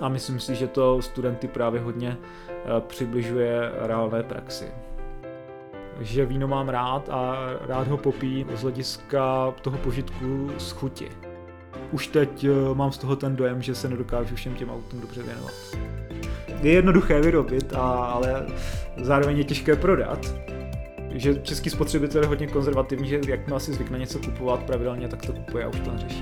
[0.00, 2.18] a myslím si, že to studenty právě hodně
[2.48, 4.66] eh, přibližuje reálné praxi.
[6.00, 7.36] Že víno mám rád a
[7.68, 11.10] rád ho popí z hlediska toho požitku z chuti.
[11.92, 15.22] Už teď eh, mám z toho ten dojem, že se nedokážu všem těm autům dobře
[15.22, 15.54] věnovat.
[16.62, 18.46] Je jednoduché vyrobit, a, ale
[19.02, 20.34] zároveň je těžké prodat.
[21.10, 25.32] Že český spotřebitel je hodně konzervativní, že jakmile si zvykne něco kupovat pravidelně, tak to
[25.32, 26.20] kupuje a už to neřeší.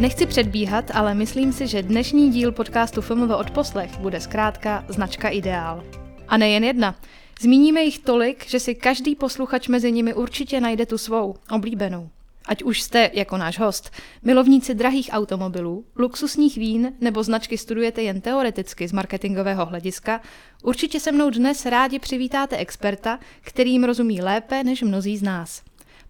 [0.00, 5.84] Nechci předbíhat, ale myslím si, že dnešní díl podcastu Filmové odposlech bude zkrátka značka Ideál.
[6.28, 6.94] A nejen jedna.
[7.40, 12.08] Zmíníme jich tolik, že si každý posluchač mezi nimi určitě najde tu svou, oblíbenou.
[12.46, 13.90] Ať už jste, jako náš host,
[14.22, 20.20] milovníci drahých automobilů, luxusních vín nebo značky studujete jen teoreticky z marketingového hlediska,
[20.62, 25.62] určitě se mnou dnes rádi přivítáte experta, který jim rozumí lépe než mnozí z nás.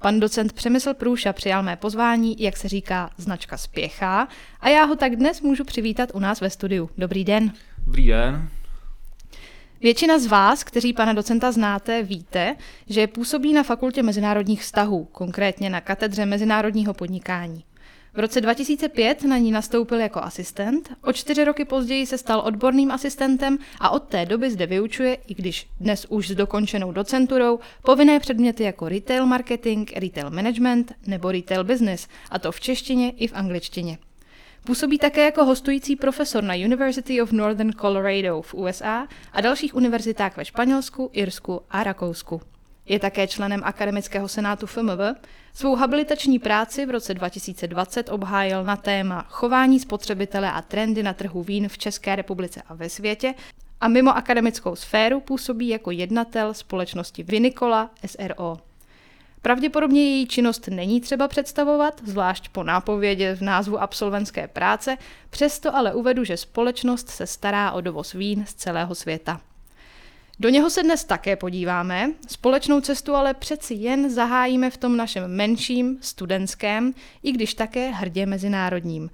[0.02, 4.28] Pan docent Přemysl Průša přijal mé pozvání, jak se říká, značka spěchá
[4.60, 6.90] a já ho tak dnes můžu přivítat u nás ve studiu.
[6.98, 7.52] Dobrý den.
[7.84, 8.48] Dobrý den.
[9.80, 15.70] Většina z vás, kteří pana docenta znáte, víte, že působí na Fakultě mezinárodních vztahů, konkrétně
[15.70, 17.64] na katedře mezinárodního podnikání.
[18.14, 22.90] V roce 2005 na ní nastoupil jako asistent, o čtyři roky později se stal odborným
[22.90, 28.20] asistentem a od té doby zde vyučuje, i když dnes už s dokončenou docenturou, povinné
[28.20, 33.34] předměty jako retail marketing, retail management nebo retail business, a to v češtině i v
[33.34, 33.98] angličtině.
[34.64, 40.36] Působí také jako hostující profesor na University of Northern Colorado v USA a dalších univerzitách
[40.36, 42.40] ve Španělsku, Irsku a Rakousku.
[42.86, 45.00] Je také členem Akademického senátu FMV.
[45.54, 51.42] Svou habilitační práci v roce 2020 obhájil na téma chování spotřebitele a trendy na trhu
[51.42, 53.34] vín v České republice a ve světě
[53.80, 58.58] a mimo akademickou sféru působí jako jednatel společnosti Vinikola SRO.
[59.42, 64.96] Pravděpodobně její činnost není třeba představovat, zvlášť po nápovědě v názvu absolventské práce,
[65.30, 69.40] přesto ale uvedu, že společnost se stará o dovoz vín z celého světa.
[70.40, 75.36] Do něho se dnes také podíváme, společnou cestu ale přeci jen zahájíme v tom našem
[75.36, 79.10] menším, studentském, i když také hrdě mezinárodním.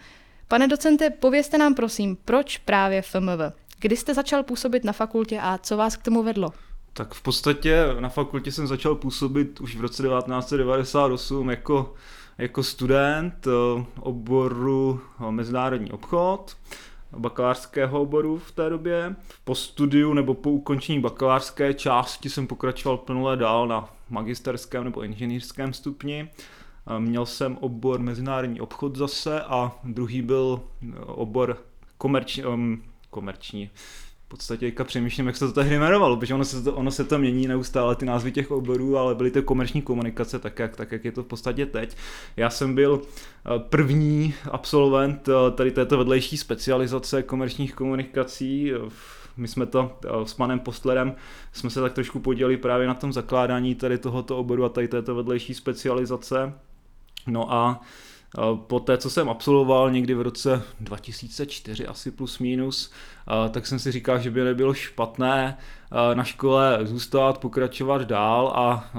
[0.49, 3.53] Pane docente, povězte nám prosím, proč právě FMV?
[3.79, 6.53] Kdy jste začal působit na fakultě a co vás k tomu vedlo?
[6.93, 11.95] Tak v podstatě na fakultě jsem začal působit už v roce 1998 jako,
[12.39, 16.57] jako student eh, oboru eh, mezinárodní obchod
[17.19, 19.17] bakalářského oboru v té době.
[19.45, 25.73] Po studiu nebo po ukončení bakalářské části jsem pokračoval plnule dál na magisterském nebo inženýrském
[25.73, 26.31] stupni.
[26.99, 30.61] Měl jsem obor mezinárodní obchod zase a druhý byl
[31.07, 31.59] obor
[31.99, 33.71] komerční, um, komerční
[34.27, 37.05] v podstatě teďka přemýšlím, jak se to tehdy jmenovalo, protože ono se to, ono se
[37.05, 40.93] to mění neustále, ty názvy těch oborů, ale byly to komerční komunikace, tak jak, tak
[40.93, 41.97] jak je to v podstatě teď.
[42.37, 48.73] Já jsem byl eh, první absolvent eh, tady této vedlejší specializace komerčních komunikací,
[49.37, 51.15] my jsme to eh, s panem Postlerem,
[51.53, 55.15] jsme se tak trošku podělili právě na tom zakládání tady tohoto oboru a tady této
[55.15, 56.53] vedlejší specializace.
[57.27, 57.81] No a
[58.67, 62.93] po té, co jsem absolvoval někdy v roce 2004 asi plus minus,
[63.51, 65.59] tak jsem si říkal, že by nebylo špatné
[66.15, 68.91] na škole zůstat, pokračovat dál a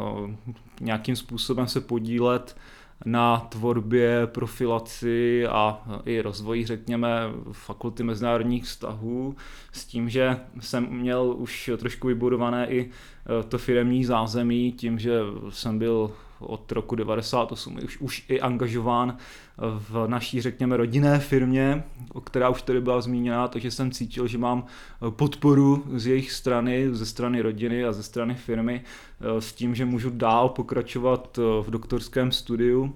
[0.82, 2.58] nějakým způsobem se podílet
[3.06, 7.10] na tvorbě, profilaci a i rozvoji, řekněme,
[7.52, 9.36] fakulty mezinárodních vztahů,
[9.72, 12.90] s tím, že jsem měl už trošku vybudované i
[13.48, 19.18] to firemní zázemí, tím, že jsem byl od roku 98 už, už i angažován
[19.58, 21.84] v naší, řekněme, rodinné firmě,
[22.24, 24.66] která už tady byla zmíněna, takže jsem cítil, že mám
[25.10, 29.86] podporu z jejich strany, ze strany rodiny a ze strany firmy eh, s tím, že
[29.86, 32.96] můžu dál pokračovat eh, v doktorském studiu.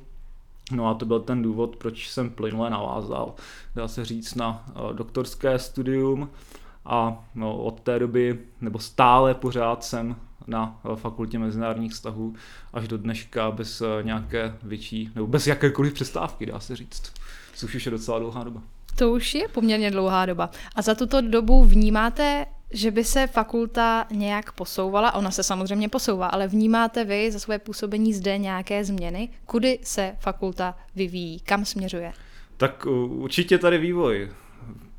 [0.72, 3.34] No a to byl ten důvod, proč jsem plynule navázal,
[3.76, 6.30] dá se říct, na eh, doktorské studium
[6.86, 10.16] a no, od té doby, nebo stále pořád jsem
[10.52, 12.36] na eh, fakultě mezinárodních vztahů
[12.74, 17.14] až do dneška bez eh, nějaké větší, nebo bez jakékoliv přestávky, dá se říct.
[17.56, 18.62] Což už je docela dlouhá doba.
[18.96, 20.50] To už je poměrně dlouhá doba.
[20.76, 25.16] A za tuto dobu vnímáte, že by se fakulta nějak posouvala?
[25.16, 29.30] Ona se samozřejmě posouvá, ale vnímáte vy za své působení zde nějaké změny?
[29.46, 31.40] Kudy se fakulta vyvíjí?
[31.40, 32.14] Kam směřuje?
[32.58, 34.30] Tak určitě tady vývoj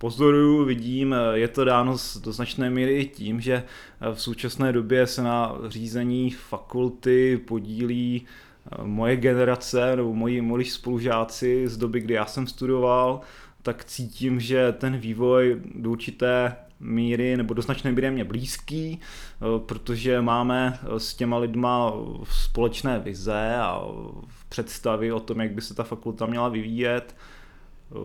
[0.02, 3.62] pozoruju, vidím, je to dáno do značné míry i tím, že
[4.14, 11.68] v současné době se na řízení fakulty podílí eh, moje generace nebo moji, moji spolužáci
[11.68, 13.20] z doby, kdy já jsem studoval,
[13.62, 19.44] tak cítím, že ten vývoj do určité míry nebo do značné míry mě blízký, eh,
[19.66, 21.92] protože máme eh, s těma lidma
[22.30, 23.82] společné vize a
[24.48, 27.14] představy o tom, jak by se ta fakulta měla vyvíjet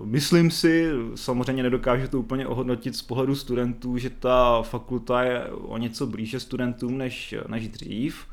[0.04, 5.78] Myslím si, samozřejmě nedokážu to úplně ohodnotit z pohledu studentů, že ta fakulta je o
[5.78, 8.28] něco blíže studentům než, než dřív.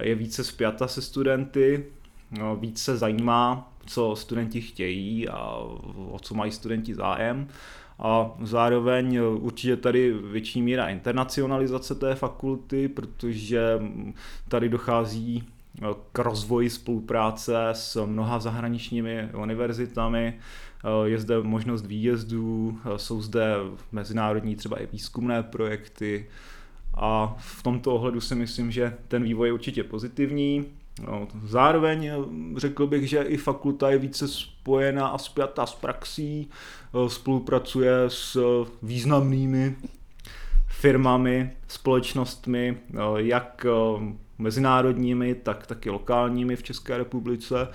[0.00, 1.84] Je více spjata se studenty,
[2.38, 5.56] no, více zajímá, co studenti chtějí a
[6.10, 7.48] o co mají studenti zájem.
[7.98, 13.78] A zároveň určitě tady větší míra internacionalizace té fakulty, protože
[14.48, 15.44] tady dochází
[16.12, 20.38] k rozvoji spolupráce s mnoha zahraničními univerzitami,
[21.04, 23.54] je zde možnost výjezdů, jsou zde
[23.92, 26.26] mezinárodní třeba i výzkumné projekty
[26.94, 30.64] a v tomto ohledu si myslím, že ten vývoj je určitě pozitivní.
[31.06, 32.10] No, zároveň
[32.56, 36.50] řekl bych, že i fakulta je více spojená a spjatá s praxí,
[37.08, 38.38] spolupracuje s
[38.82, 39.76] významnými
[40.66, 42.76] firmami, společnostmi,
[43.16, 43.66] jak
[44.38, 47.68] mezinárodními, tak taky lokálními v České republice,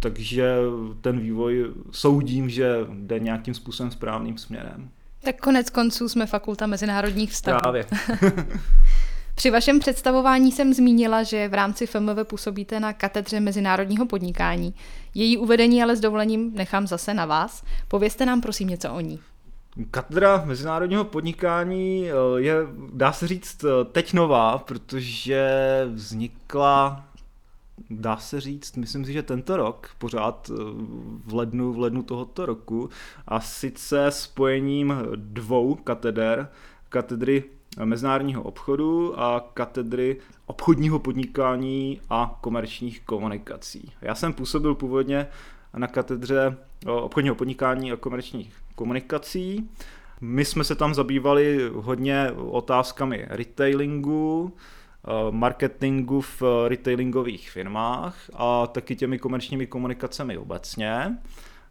[0.00, 0.56] takže
[1.00, 4.90] ten vývoj soudím, že jde nějakým způsobem správným směrem.
[5.22, 7.58] Tak konec konců jsme fakulta mezinárodních vztahů.
[7.60, 7.86] Právě.
[9.34, 14.74] Při vašem představování jsem zmínila, že v rámci FMV působíte na katedře mezinárodního podnikání.
[15.14, 17.64] Její uvedení ale s dovolením nechám zase na vás.
[17.88, 19.20] Povězte nám prosím něco o ní.
[19.90, 22.54] Katedra mezinárodního podnikání eh, je,
[22.92, 25.50] dá se říct, eh, teď nová, protože
[25.92, 27.04] vznikla,
[27.90, 30.54] dá se říct, myslím si, že tento rok, pořád eh,
[31.26, 32.90] v lednu, v lednu tohoto roku,
[33.26, 36.48] a sice spojením dvou kateder,
[36.88, 37.44] katedry
[37.84, 40.16] mezinárodního obchodu a katedry
[40.46, 43.92] obchodního podnikání a komerčních komunikací.
[44.02, 45.26] Já jsem působil původně
[45.76, 49.70] na katedře obchodního podnikání a komerčních komunikací.
[50.20, 54.52] My jsme se tam zabývali hodně otázkami retailingu,
[55.30, 61.18] marketingu v retailingových firmách a taky těmi komerčními komunikacemi obecně.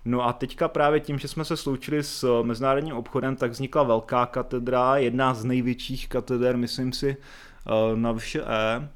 [0.05, 4.25] No a teďka právě tím, že jsme se sloučili s mezinárodním obchodem, tak vznikla velká
[4.25, 7.17] katedra, jedna z největších kateder, myslím si,
[7.95, 8.89] na VŠE,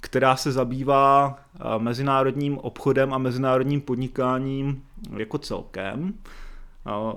[0.00, 1.38] která se zabývá
[1.78, 4.82] mezinárodním obchodem a mezinárodním podnikáním
[5.16, 6.14] jako celkem.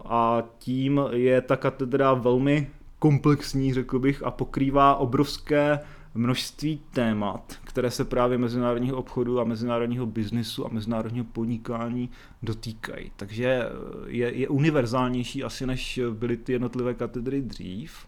[0.06, 2.70] A tím je ta katedra velmi
[3.00, 5.80] komplexní, řekl bych, a pokrývá obrovské
[6.14, 12.10] množství témat, které se právě mezinárodního obchodu a mezinárodního biznisu a mezinárodního podnikání
[12.44, 13.12] dotýkají.
[13.16, 13.70] Takže
[14.08, 18.08] je, je univerzálnější asi, než byly ty jednotlivé katedry dřív.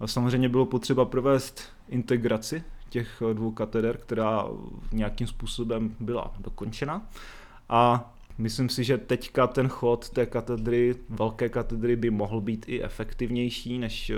[0.00, 4.44] A samozřejmě bylo potřeba provést integraci těch dvou kateder, která
[4.92, 7.08] nějakým způsobem byla dokončena.
[7.68, 12.82] A Myslím si, že teďka ten chod té katedry, velké katedry, by mohl být i
[12.82, 14.12] efektivnější, než,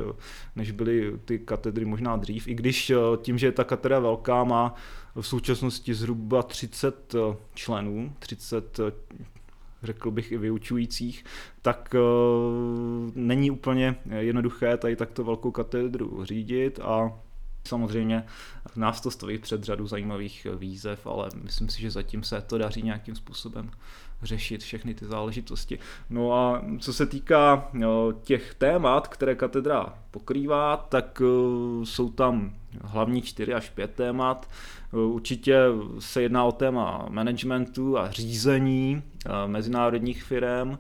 [0.56, 2.48] než byly ty katedry možná dřív.
[2.48, 2.92] I když
[3.22, 4.74] tím, že ta katedra velká, má
[5.14, 7.14] v současnosti zhruba 30
[7.54, 8.80] členů, 30
[9.82, 11.24] řekl bych i vyučujících,
[11.62, 11.94] tak
[13.14, 17.12] není úplně jednoduché tady takto velkou katedru řídit a
[17.68, 18.24] Samozřejmě
[18.76, 22.82] nás to stojí před řadu zajímavých výzev, ale myslím si, že zatím se to daří
[22.82, 23.70] nějakým způsobem
[24.22, 25.78] řešit všechny ty záležitosti.
[26.10, 27.70] No a co se týká
[28.22, 31.24] těch témat, které katedra pokrývá, tak e,
[31.86, 34.48] jsou tam hlavní čtyři až pět témat.
[34.92, 35.58] E, určitě
[35.98, 39.02] se jedná o téma managementu a řízení
[39.46, 40.78] mezinárodních firm,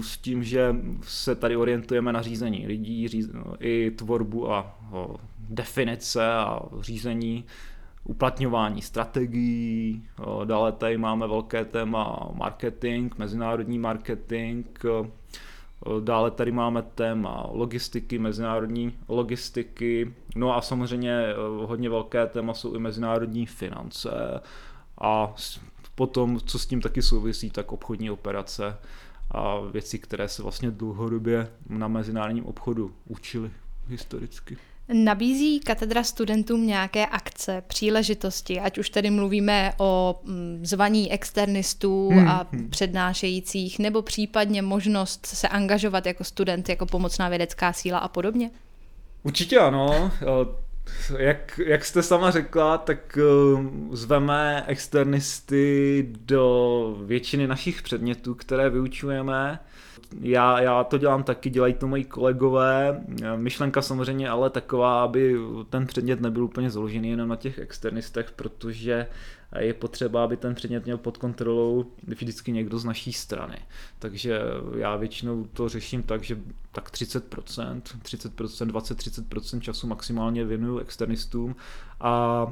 [0.00, 3.08] s tím, že se tady orientujeme na řízení lidí,
[3.60, 4.78] i tvorbu a
[5.48, 7.44] definice a řízení
[8.04, 10.08] uplatňování strategií,
[10.44, 14.66] dále tady máme velké téma marketing, mezinárodní marketing,
[16.00, 21.34] dále tady máme téma logistiky, mezinárodní logistiky, no a samozřejmě
[21.64, 24.40] hodně velké téma jsou i mezinárodní finance
[25.00, 25.34] a
[25.94, 28.78] potom, co s tím taky souvisí, tak obchodní operace
[29.30, 33.50] a věci, které se vlastně dlouhodobě na mezinárodním obchodu učili
[33.88, 34.56] historicky.
[34.92, 42.28] Nabízí katedra studentům nějaké akce, příležitosti, ať už tedy mluvíme o mm, zvaní externistů hmm.
[42.28, 48.50] a přednášejících, nebo případně možnost se angažovat jako student, jako pomocná vědecká síla a podobně?
[49.22, 50.10] Určitě ano.
[51.18, 53.22] Jak, jak jste sama řekla, tak eh,
[53.92, 59.58] zveme externisty do většiny našich předmětů, které vyučujeme
[60.20, 63.04] já, já to dělám taky, dělají to moji kolegové.
[63.36, 65.36] Myšlenka samozřejmě ale taková, aby
[65.70, 69.06] ten předmět nebyl úplně založený jenom na těch externistech, protože
[69.58, 73.58] je potřeba, aby ten předmět měl pod kontrolou vždycky někdo z naší strany.
[73.98, 74.40] Takže
[74.76, 76.38] já většinou to řeším tak, že
[76.72, 81.56] tak 30%, 30%, 20-30% času maximálně věnuju externistům
[82.00, 82.46] a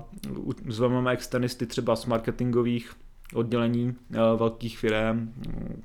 [0.69, 2.93] zveme externisty třeba z marketingových
[3.35, 3.95] oddělení
[4.37, 5.33] velkých firm,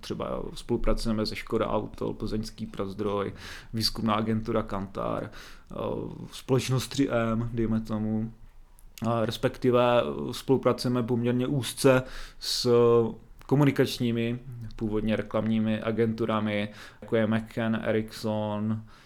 [0.01, 3.33] třeba spolupracujeme se Škoda Auto, Plzeňský Prazdroj,
[3.73, 5.31] výzkumná agentura Kantar,
[6.31, 8.31] společnost 3M, dejme tomu,
[9.25, 12.03] respektive spolupracujeme poměrně úzce
[12.39, 12.69] s
[13.45, 14.39] komunikačními,
[14.75, 16.69] původně reklamními agenturami,
[17.01, 18.96] jako je McCann, Ericsson, Eh,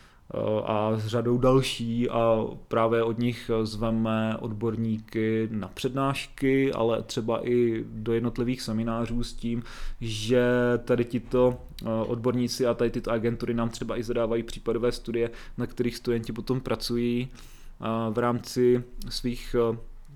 [0.65, 2.09] a s řadou další.
[2.09, 9.33] A právě od nich zveme odborníky na přednášky, ale třeba i do jednotlivých seminářů s
[9.33, 9.63] tím,
[10.01, 10.43] že
[10.85, 15.67] tady tito eh, odborníci a tady tyto agentury nám třeba i zadávají případové studie, na
[15.67, 19.55] kterých studenti potom pracují eh, v rámci svých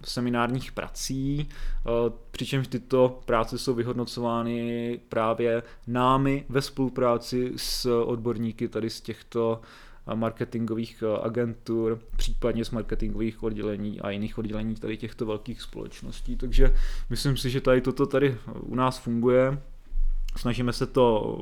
[0.03, 1.49] seminárních prací,
[2.31, 9.61] přičemž tyto práce jsou vyhodnocovány právě námi ve spolupráci s odborníky tady z těchto
[10.13, 16.35] marketingových eh, agentur, případně z marketingových oddělení a jiných oddělení tady těchto velkých společností.
[16.35, 16.75] Takže
[17.09, 19.61] myslím si, že tady toto tady u nás funguje.
[20.37, 21.35] Snažíme se to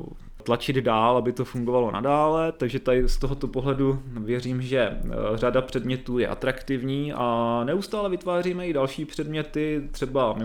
[0.44, 5.00] tlačit dál, aby to fungovalo nadále, takže tady z tohoto pohledu věřím, že eh,
[5.34, 10.36] řada předmětů je atraktivní a neustále vytváříme i další předměty, třeba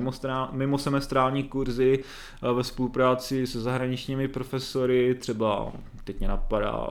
[0.52, 5.72] mimo, semestrální kurzy eh, ve spolupráci se zahraničními profesory, třeba
[6.04, 6.88] teď mě napadá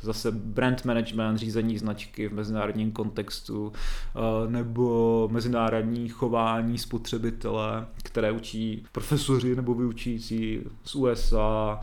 [0.00, 8.84] zase brand management, řízení značky v mezinárodním kontextu, eh, nebo mezinárodní chování spotřebitele, které učí
[8.92, 11.80] profesoři nebo vyučící z USA,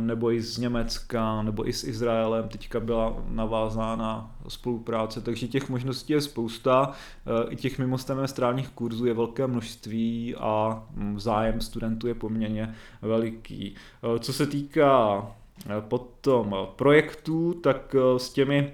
[0.00, 6.12] nebo i z Německa, nebo i s Izraelem teďka byla navázána spolupráce, takže těch možností
[6.12, 12.14] je spousta, e, i těch mimosemestrálních kurzů je velké množství a mm, zájem studentů je
[12.14, 13.74] poměrně veliký.
[13.74, 15.26] E, co se týká
[15.66, 18.72] e, potom projektů, tak s těmi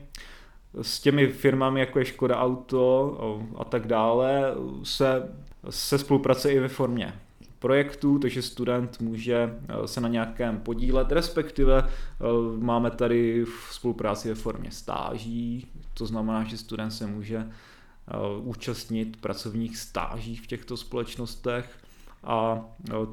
[0.83, 3.19] s těmi firmami, jako je Škoda Auto
[3.59, 5.33] a tak dále, se,
[5.71, 7.15] se spolupracuje i ve formě
[7.61, 9.37] projektů, takže student může
[9.69, 12.25] eh, se na nějakém podílet, respektive eh,
[12.59, 19.17] máme tady v spolupráci ve formě stáží, to znamená, že student se může eh, účastnit
[19.21, 21.80] pracovních stáží v těchto společnostech
[22.25, 22.65] a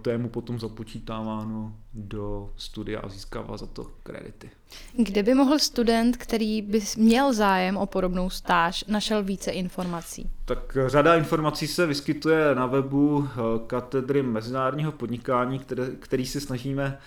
[0.01, 4.49] to je mu potom započítáváno do studia a získává za to kredity.
[4.93, 10.29] Kde by mohl student, který by měl zájem o podobnou stáž, našel více informací?
[10.45, 13.37] Tak řada informací se vyskytuje na webu eh,
[13.67, 16.97] katedry mezinárodního podnikání, které, který si snažíme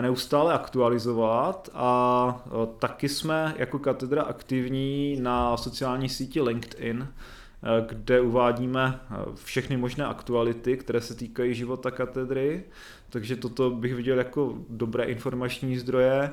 [0.00, 2.44] neustále aktualizovat a
[2.78, 7.08] taky jsme jako katedra aktivní na sociální síti LinkedIn,
[7.88, 9.00] kde uvádíme
[9.34, 12.64] všechny možné aktuality, které se týkají života katedry,
[13.10, 16.30] takže toto bych viděl jako dobré informační zdroje.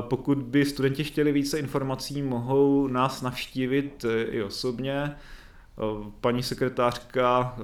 [0.00, 5.16] Pokud by studenti chtěli více informací, mohou nás navštívit i osobně.
[6.20, 7.56] Paní sekretářka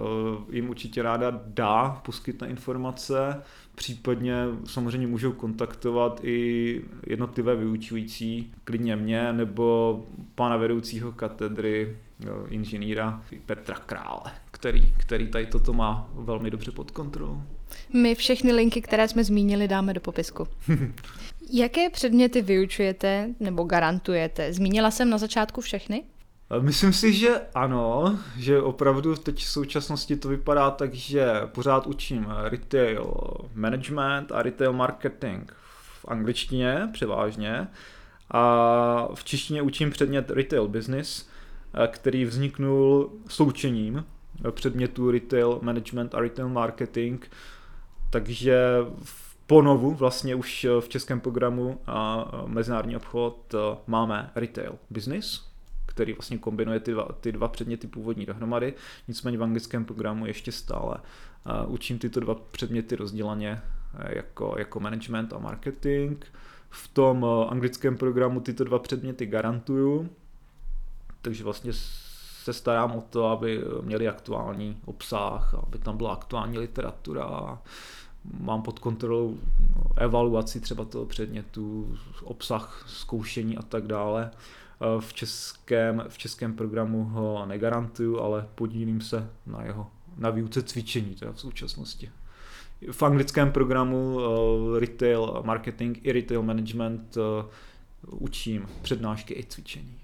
[0.50, 3.42] jim určitě ráda dá, poskytne informace,
[3.74, 11.96] případně samozřejmě můžou kontaktovat i jednotlivé vyučující, klidně mě nebo pana vedoucího katedry
[12.48, 17.42] inženýra Petra Krále, který, který tady toto má velmi dobře pod kontrolou.
[17.92, 20.48] My všechny linky, které jsme zmínili, dáme do popisku.
[21.52, 24.52] Jaké předměty vyučujete nebo garantujete?
[24.52, 26.04] Zmínila jsem na začátku všechny?
[26.60, 32.26] Myslím si, že ano, že opravdu teď v současnosti to vypadá tak, že pořád učím
[32.44, 33.14] retail
[33.54, 35.50] management a retail marketing
[36.00, 37.68] v angličtině převážně
[38.30, 41.27] a v češtině učím předmět retail business,
[41.88, 44.04] který vzniknul sloučením
[44.50, 47.24] předmětů retail management a retail marketing,
[48.10, 48.76] takže
[49.46, 53.54] ponovu vlastně už v českém programu a mezinárodní obchod
[53.86, 55.48] máme retail business,
[55.86, 58.74] který vlastně kombinuje ty dva, ty dva předměty původní dohromady,
[59.08, 60.96] nicméně v anglickém programu ještě stále
[61.66, 63.60] učím tyto dva předměty rozdělaně
[64.08, 66.24] jako, jako management a marketing.
[66.70, 70.08] V tom anglickém programu tyto dva předměty garantuju,
[71.22, 71.72] takže vlastně
[72.42, 77.58] se starám o to, aby měli aktuální obsah, aby tam byla aktuální literatura,
[78.40, 79.38] mám pod kontrolou
[79.96, 84.30] evaluaci třeba toho předmětu, obsah zkoušení a tak dále.
[85.00, 89.86] V českém, v českém programu ho negarantuju, ale podílím se na jeho
[90.18, 92.10] na výuce cvičení teda v současnosti.
[92.92, 97.24] V anglickém programu uh, retail marketing i retail management uh,
[98.20, 100.00] učím přednášky i cvičení.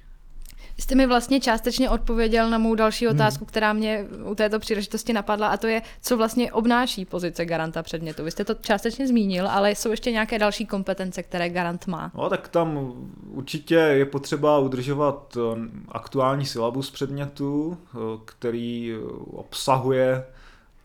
[0.79, 3.15] Jste mi vlastně částečně odpověděl na mou další hmm.
[3.15, 3.49] otázku, hmm.
[3.49, 8.25] která mě u této příležitosti napadla, a to je, co vlastně obnáší pozice garanta předmětu.
[8.25, 12.13] Vy jste to částečně zmínil, ale jsou ještě nějaké další kompetence, které garant má?
[12.15, 12.93] No, tak tam
[13.31, 18.95] určitě je potřeba udržovat eh, aktuální syllabus předmětu, eh, který
[19.31, 20.25] obsahuje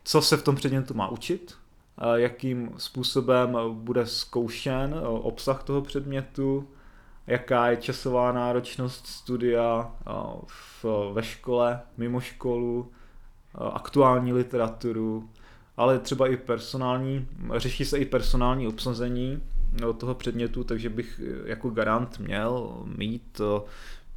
[0.10, 1.54] co se v tom předmětu má učit,
[2.16, 6.68] jakým způsobem bude zkoušen obsah toho předmětu,
[7.30, 9.92] jaká je časová náročnost studia
[10.48, 12.92] v, ve škole, mimo školu,
[13.74, 15.30] aktuální literaturu,
[15.78, 19.42] ale třeba i personální, řeší se i personální obsazení
[19.98, 23.42] toho předmětu, takže bych jako garant měl mít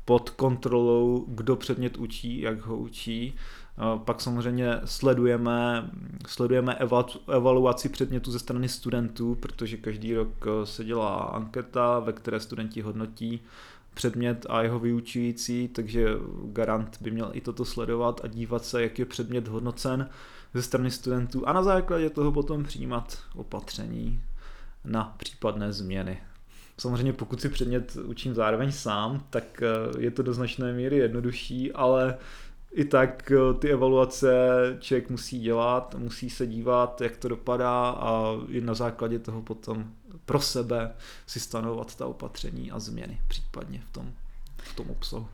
[0.04, 3.34] pod kontrolou, kdo předmět učí, jak ho učí.
[4.04, 5.90] Pak samozřejmě sledujeme,
[6.26, 6.76] sledujeme
[7.28, 12.80] evaluaci předmětu ze strany studentů, protože každý rok eh, se dělá anketa, ve které studenti
[12.80, 13.40] hodnotí
[13.94, 16.08] předmět a jeho vyučující, takže
[16.44, 20.08] garant by měl i toto sledovat a dívat se, jak je předmět hodnocen
[20.54, 24.22] ze strany studentů a na základě toho potom přijímat opatření
[24.84, 26.18] na případné změny.
[26.78, 29.66] Samozřejmě pokud si předmět učím zároveň sám, tak eh,
[29.98, 32.18] je to do značné míry jednodušší, ale
[32.72, 34.36] i tak eh, ty evaluace
[34.80, 39.84] člověk musí dělat, musí se dívat, jak to dopadá a i na základě toho potom
[40.24, 40.94] pro sebe
[41.26, 44.12] si stanovat ta opatření a změny případně v tom,
[44.56, 45.26] v tom obsahu.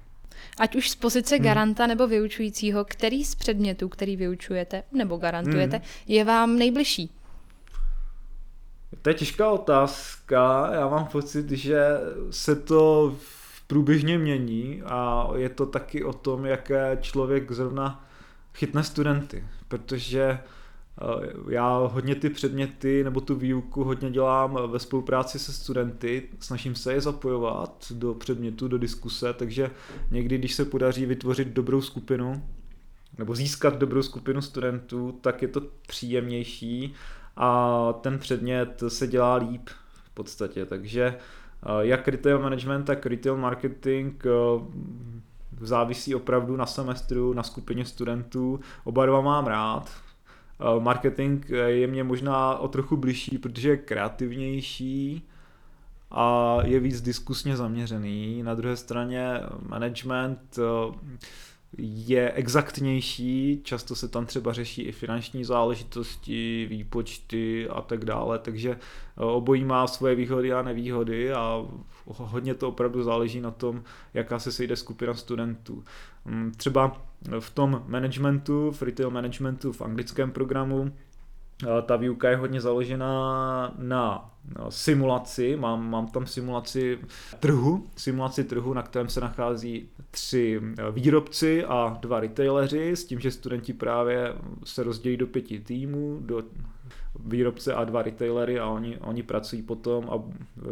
[0.59, 1.45] Ať už z pozice hmm.
[1.45, 1.89] garanta hmm.
[1.89, 5.87] nebo vyučujícího, který z předmětů, který vyučujete nebo garantujete, hmm.
[6.07, 7.11] je vám nejbližší?
[9.03, 10.71] To je těžká otázka.
[10.73, 11.87] Já mám pocit, že
[12.31, 13.17] se to
[13.69, 18.05] průběžně mění a je to taky o tom, jaké člověk zrovna
[18.55, 20.43] chytne studenty, protože eh,
[21.49, 26.93] já hodně ty předměty nebo tu výuku hodně dělám ve spolupráci se studenty, snažím se
[26.93, 29.71] je zapojovat do předmětu, do diskuse, takže
[30.11, 32.43] někdy, když se podaří vytvořit dobrou skupinu
[33.19, 36.95] nebo získat dobrou skupinu studentů, tak je to příjemnější
[37.37, 39.71] a ten předmět se dělá líp
[40.05, 41.38] v podstatě, takže eh,
[41.81, 44.31] jak retail management, tak retail marketing eh,
[45.61, 48.61] závisí opravdu na semestru, na skupině studentů.
[48.85, 49.91] Oba dva mám rád.
[50.61, 55.29] Eh, marketing je mě možná o trochu bližší, protože je kreativnější
[56.11, 58.43] a je víc diskusně zaměřený.
[58.43, 60.59] Na druhé straně management
[61.77, 68.71] je exaktnější, často se tam třeba řeší i finanční záležitosti, výpočty a tak dále, takže
[68.71, 71.67] eh, obojí má svoje výhody a nevýhody a
[72.05, 73.83] hodně to opravdu záleží na tom,
[74.15, 75.85] jaká se sejde skupina studentů.
[76.25, 77.05] Mm, třeba
[77.41, 80.93] v tom managementu, v retail managementu v anglickém programu,
[81.87, 84.31] ta výuka je hodně založená na
[84.69, 86.99] simulaci, mám, mám tam simulaci
[87.41, 93.21] trhu, simulaci trhu, na kterém se nachází tři eh, výrobci a dva retaileři, s tím,
[93.21, 96.43] že studenti právě se rozdělí do pěti týmů, do
[97.27, 100.23] výrobce a dva retailery a oni, oni pracují potom a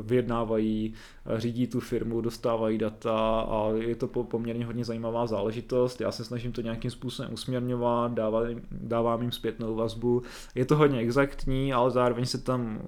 [0.00, 0.94] vyjednávají,
[1.36, 6.00] řídí tu firmu, dostávají data a je to poměrně hodně zajímavá záležitost.
[6.00, 10.22] Já se snažím to nějakým způsobem usměrňovat, dávám, dávám jim zpětnou vazbu.
[10.54, 12.80] Je to hodně exaktní, ale zároveň se tam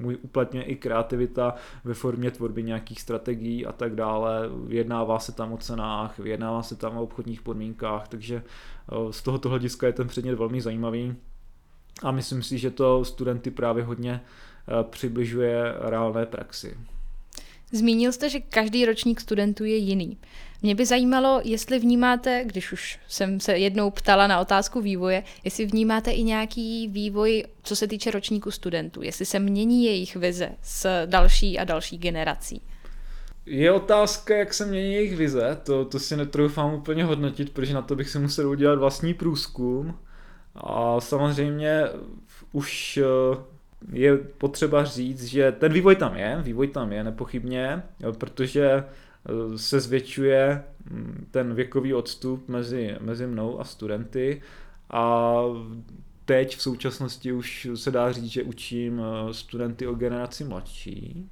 [0.00, 4.48] můj uplatňuje i kreativita ve formě tvorby nějakých strategií a tak dále.
[4.64, 9.48] Vyjednává se tam o cenách, vyjednává se tam o obchodních podmínkách, takže eh, z tohoto
[9.48, 11.16] hlediska je ten předmět velmi zajímavý
[12.02, 16.76] a myslím si, že to studenty právě hodně eh, přibližuje reálné praxi.
[17.72, 20.18] Zmínil jste, že každý ročník studentů je jiný.
[20.62, 25.66] Mě by zajímalo, jestli vnímáte, když už jsem se jednou ptala na otázku vývoje, jestli
[25.66, 31.06] vnímáte i nějaký vývoj, co se týče ročníku studentů, jestli se mění jejich vize s
[31.06, 32.62] další a další generací.
[33.46, 37.82] Je otázka, jak se mění jejich vize, to, to si netroufám úplně hodnotit, protože na
[37.82, 39.98] to bych si musel udělat vlastní průzkum.
[40.54, 41.82] A samozřejmě
[42.52, 43.36] už eh,
[43.92, 47.82] je potřeba říct, že ten vývoj tam je, vývoj tam je nepochybně,
[48.18, 54.42] protože eh, se zvětšuje mm, ten věkový odstup mezi, mezi mnou a studenty.
[54.90, 55.42] A
[56.24, 61.30] teď v současnosti už se dá říct, že učím eh, studenty o generaci mladší,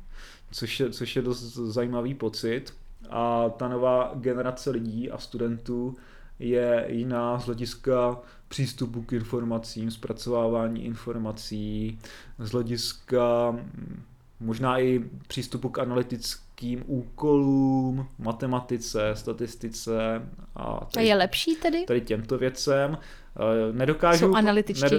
[0.52, 2.74] což je, což je dost zajímavý pocit.
[3.10, 5.96] A ta nová generace lidí a studentů
[6.40, 11.98] je jiná z hlediska přístupu k informacím, zpracovávání informací,
[12.38, 14.02] z hlediska mm,
[14.40, 20.22] možná i přístupu k analytickým úkolům, matematice, statistice
[20.56, 21.84] a, tady, a je lepší tedy?
[21.84, 22.98] Tady těmto věcem.
[23.36, 24.32] Eh, nedokážu, Jsou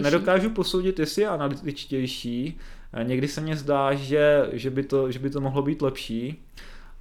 [0.01, 2.57] nedokážu posoudit, jestli je analytičtější.
[2.93, 6.41] Eh, někdy se mně zdá, že, že, by to, že by to mohlo být lepší,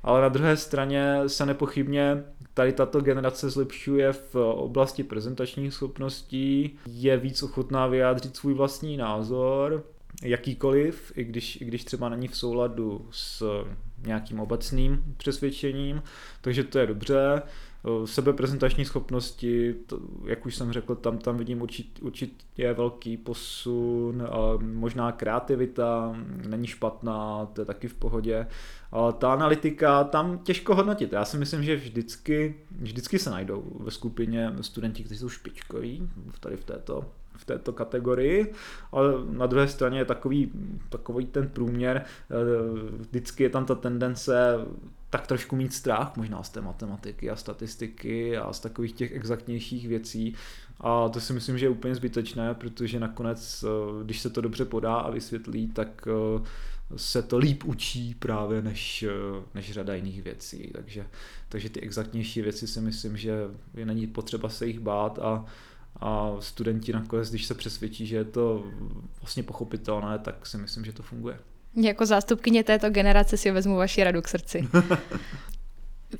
[0.02, 2.24] ale na druhé straně se nepochybně
[2.60, 9.84] tady tato generace zlepšuje v oblasti prezentačních schopností, je víc ochotná vyjádřit svůj vlastní názor,
[10.22, 13.64] jakýkoliv, i když, i když třeba není v souladu s
[14.06, 16.02] nějakým obecným přesvědčením,
[16.40, 17.42] takže to je dobře.
[18.04, 24.22] Sebeprezentační schopnosti, to, jak už jsem řekl, tam, tam vidím určit, určitě velký posun,
[24.60, 26.16] možná kreativita
[26.48, 28.46] není špatná, to je taky v pohodě,
[28.92, 31.12] ale ta analytika tam těžko hodnotit.
[31.12, 36.56] Já si myslím, že vždycky, vždycky se najdou ve skupině studenti, kteří jsou špičkoví tady
[36.56, 37.04] v této
[37.40, 38.52] v této kategorii,
[38.92, 40.52] ale na druhé straně je takový,
[40.88, 42.34] takový ten průměr, eh,
[42.96, 44.58] vždycky je tam ta tendence
[45.10, 49.88] tak trošku mít strach možná z té matematiky a statistiky a z takových těch exaktnějších
[49.88, 50.34] věcí.
[50.80, 54.64] A to si myslím, že je úplně zbytečné, protože nakonec, eh, když se to dobře
[54.64, 56.42] podá a vysvětlí, tak eh,
[56.96, 59.04] se to líp učí právě než,
[59.54, 60.70] než řada jiných věcí.
[60.72, 61.06] Takže,
[61.48, 65.44] takže ty exaktnější věci si myslím, že je není potřeba se jich bát a
[66.00, 68.64] a studenti nakonec, když se přesvědčí, že je to
[69.20, 71.38] vlastně pochopitelné, tak si myslím, že to funguje.
[71.76, 74.68] Jako zástupkyně této generace si vezmu vaši radu k srdci.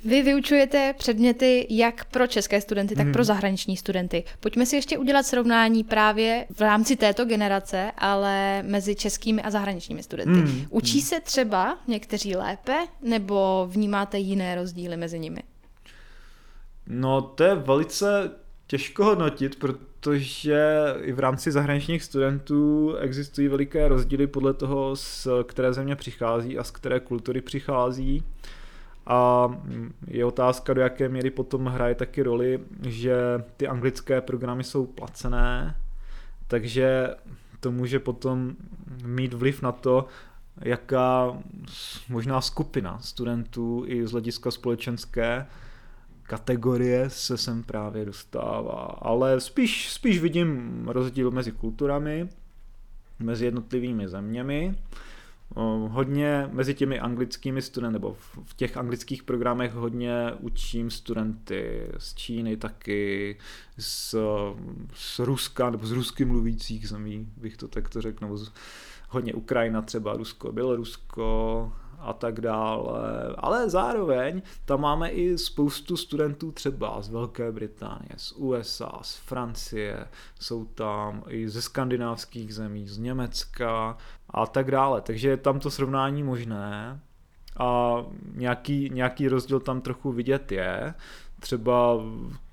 [0.05, 3.13] Vy vyučujete předměty jak pro české studenty, tak hmm.
[3.13, 4.23] pro zahraniční studenty.
[4.39, 10.03] Pojďme si ještě udělat srovnání právě v rámci této generace, ale mezi českými a zahraničními
[10.03, 10.39] studenty.
[10.39, 10.65] Hmm.
[10.69, 11.07] Učí hmm.
[11.07, 15.43] se třeba někteří lépe, nebo vnímáte jiné rozdíly mezi nimi?
[16.87, 18.31] No, to je velice
[18.67, 19.90] těžko hodnotit, protože
[21.01, 26.63] i v rámci zahraničních studentů existují veliké rozdíly podle toho, z které země přichází a
[26.63, 28.23] z které kultury přichází.
[29.05, 29.49] A
[30.07, 33.15] je otázka, do jaké míry potom hraje taky roli, že
[33.57, 35.75] ty anglické programy jsou placené,
[36.47, 37.09] takže
[37.59, 38.55] to může potom
[39.05, 40.05] mít vliv na to,
[40.61, 41.37] jaká
[42.09, 45.45] možná skupina studentů i z hlediska společenské
[46.31, 48.85] kategorie se sem právě dostává.
[49.01, 52.29] Ale spíš, spíš vidím rozdíl mezi kulturami,
[53.19, 54.75] mezi jednotlivými zeměmi.
[55.89, 62.57] Hodně mezi těmi anglickými studenty, nebo v těch anglických programech hodně učím studenty z Číny
[62.57, 63.37] taky,
[63.77, 64.15] z,
[64.93, 68.51] z Ruska, nebo z rusky mluvících zemí, bych to takto řekl, nebo z,
[69.09, 73.35] hodně Ukrajina třeba, Rusko, Bělorusko, a tak dále.
[73.37, 80.07] Ale zároveň tam máme i spoustu studentů třeba z Velké Británie, z USA, z Francie,
[80.39, 83.97] jsou tam i ze skandinávských zemí, z Německa
[84.29, 85.01] a tak dále.
[85.01, 86.99] Takže je tam to srovnání možné
[87.59, 87.97] a
[88.33, 90.93] nějaký, nějaký rozdíl tam trochu vidět je.
[91.39, 91.97] Třeba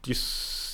[0.00, 0.14] ti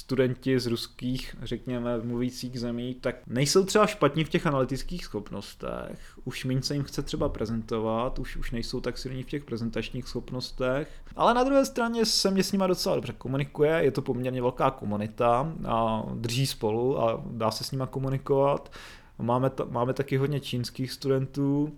[0.05, 6.19] studenti z ruských, řekněme, mluvících zemí, tak nejsou třeba špatní v těch analytických schopnostech.
[6.25, 10.09] Už méně se jim chce třeba prezentovat, už, už nejsou tak silní v těch prezentačních
[10.09, 10.88] schopnostech.
[11.17, 14.71] Ale na druhé straně se mě s nimi docela dobře komunikuje, je to poměrně velká
[14.71, 18.73] komunita a drží spolu a dá se s nimi komunikovat.
[19.19, 21.73] Máme, máme taky hodně čínských studentů,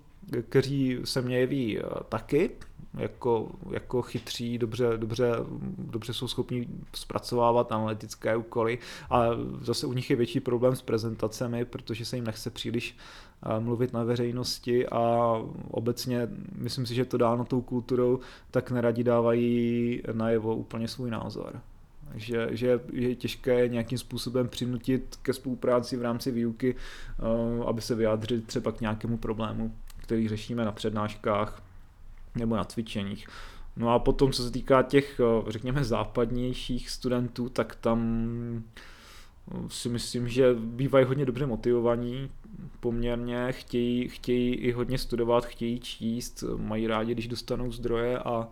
[0.49, 2.51] kteří se mě jeví eh, taky,
[2.97, 5.33] jako, jako chytří, dobře, dobře,
[5.79, 8.79] dobře jsou schopni zpracovávat analytické úkoly
[9.11, 9.27] a
[9.61, 12.97] zase u nich je větší problém s prezentacemi, protože se jim nechce příliš
[13.43, 15.33] eh, mluvit na veřejnosti a
[15.71, 16.29] obecně
[16.59, 21.61] myslím si, že to dáno tou kulturou, tak neradi dávají najevo úplně svůj názor.
[22.15, 27.95] Že, že je těžké nějakým způsobem přinutit ke spolupráci v rámci výuky, eh, aby se
[27.95, 31.66] vyjádřili třeba k nějakému problému, který řešíme na přednáškách
[32.37, 33.29] nebo na cvičeních.
[33.77, 38.01] No a potom, co se týká těch, eh, řekněme, západnějších studentů, tak tam
[39.51, 42.31] eh, si myslím, že bývají hodně dobře motivovaní
[42.81, 48.49] poměrně, chtějí, chtějí i hodně studovat, chtějí číst, mají rádi, když dostanou zdroje a,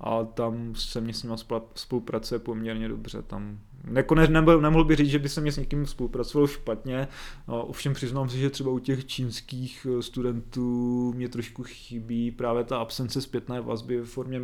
[0.00, 1.36] a tam se mě s nimi
[1.74, 3.22] spolupracuje poměrně dobře.
[3.22, 3.58] Tam
[3.92, 7.08] jako ne, nemohl, nemohl bych říct, že by se mě s někým spolupracoval špatně,
[7.48, 12.64] no, ovšem přiznám si, že třeba u těch čínských eh, studentů mě trošku chybí právě
[12.64, 14.42] ta absence zpětné vazby v formě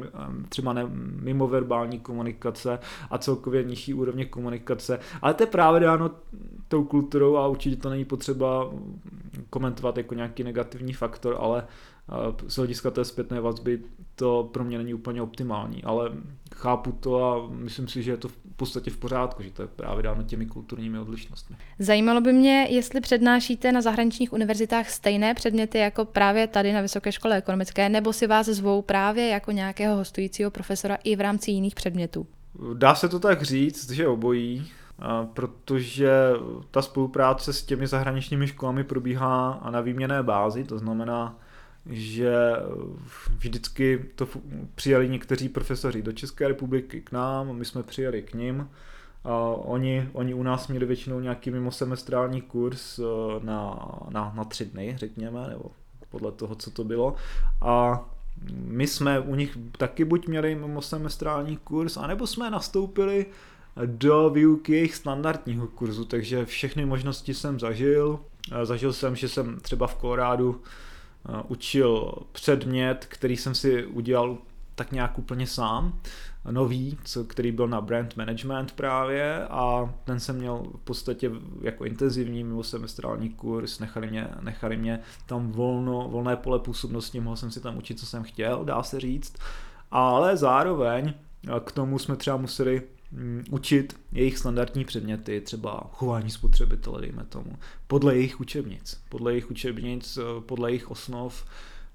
[0.48, 0.87] třeba ne,
[1.22, 2.79] mimoverbální komunikace
[3.11, 6.11] a celkově nižší úrovně komunikace, ale to je právě dáno
[6.68, 8.70] tou kulturou a určitě to není potřeba
[9.50, 11.66] komentovat jako nějaký negativní faktor, ale
[12.46, 13.83] z hlediska té zpětné vazby
[14.14, 16.12] to pro mě není úplně optimální, ale
[16.55, 19.69] chápu to a myslím si, že je to v podstatě v pořádku, že to je
[19.69, 21.57] právě dáno těmi kulturními odlišnostmi.
[21.79, 27.13] Zajímalo by mě, jestli přednášíte na zahraničních univerzitách stejné předměty jako právě tady na Vysoké
[27.13, 31.75] škole ekonomické, nebo si vás zvou právě jako nějakého hostujícího profesora i v rámci jiných
[31.75, 32.27] předmětů?
[32.75, 34.67] Dá se to tak říct, že obojí,
[35.35, 36.11] protože
[36.71, 41.39] ta spolupráce s těmi zahraničními školami probíhá na výměné bázi, to znamená,
[41.87, 42.33] že
[43.38, 44.29] vždycky to
[44.75, 48.69] přijali někteří profesoři do České republiky k nám, my jsme přijeli k ním.
[49.25, 53.03] A oni, oni u nás měli většinou nějaký mimosemestrální kurz eh,
[53.45, 55.64] na, na, na tři dny, řekněme, nebo
[56.11, 57.14] podle toho, co to bylo.
[57.61, 58.05] A
[58.55, 63.27] my jsme u nich taky buď měli mimosemestrální kurz, anebo jsme nastoupili
[63.87, 68.21] do výuky jejich standardního kurzu, takže všechny možnosti jsem zažil.
[68.62, 70.62] Zažil jsem, že jsem třeba v Kolorádu
[71.49, 74.39] učil předmět, který jsem si udělal
[74.75, 76.01] tak nějak úplně sám,
[76.51, 81.31] nový, co, který byl na brand management právě a ten jsem měl v podstatě
[81.61, 87.37] jako intenzivní mimo semestrální kurz, nechali mě, nechali mě tam volno, volné pole působnosti, mohl
[87.37, 89.35] jsem si tam učit, co jsem chtěl, dá se říct,
[89.91, 91.15] ale zároveň
[91.65, 92.83] k tomu jsme třeba museli
[93.51, 100.18] učit jejich standardní předměty, třeba chování spotřebitele, dejme tomu, podle jejich učebnic, podle jejich učebnic,
[100.46, 101.44] podle jejich osnov,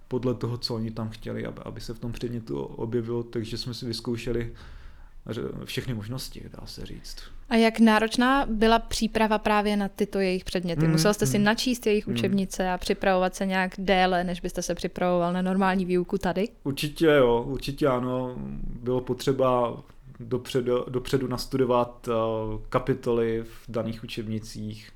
[0.07, 3.73] podle toho, co oni tam chtěli, aby, aby se v tom předmětu objevilo, takže jsme
[3.73, 4.53] si vyzkoušeli
[5.65, 7.17] všechny možnosti, dá se říct.
[7.49, 10.85] A jak náročná byla příprava právě na tyto jejich předměty?
[10.85, 12.13] Mm, Musel jste si mm, načíst jejich mm.
[12.13, 16.47] učebnice a připravovat se nějak déle, než byste se připravoval na normální výuku tady?
[16.63, 18.35] Určitě jo, určitě ano.
[18.83, 19.77] Bylo potřeba
[20.19, 24.91] dopředu, dopředu nastudovat uh, kapitoly v daných učebnicích,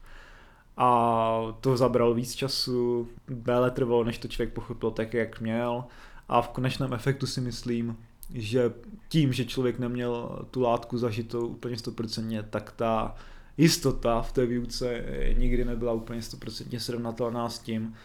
[0.81, 5.83] a to zabralo víc času, déle trvalo, než to člověk pochopil tak, jak měl.
[6.29, 7.97] A v konečném efektu si myslím,
[8.33, 8.73] že
[9.09, 13.15] tím, že člověk neměl tu látku zažitou úplně 100%, tak ta
[13.57, 15.03] jistota v té výuce
[15.37, 17.95] nikdy nebyla úplně 100% srovnatelná s tím,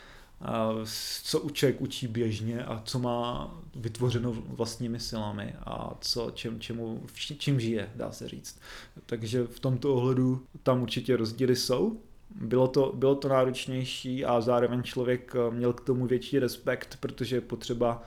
[1.22, 7.60] co člověk učí běžně a co má vytvořeno vlastními silami a co, čem, čemu, čím
[7.60, 8.60] žije, dá se říct.
[9.06, 12.00] Takže v tomto ohledu tam určitě rozdíly jsou,
[12.34, 17.36] bylo to, bylo to náročnější a zároveň člověk eh, měl k tomu větší respekt, protože
[17.36, 18.02] je potřeba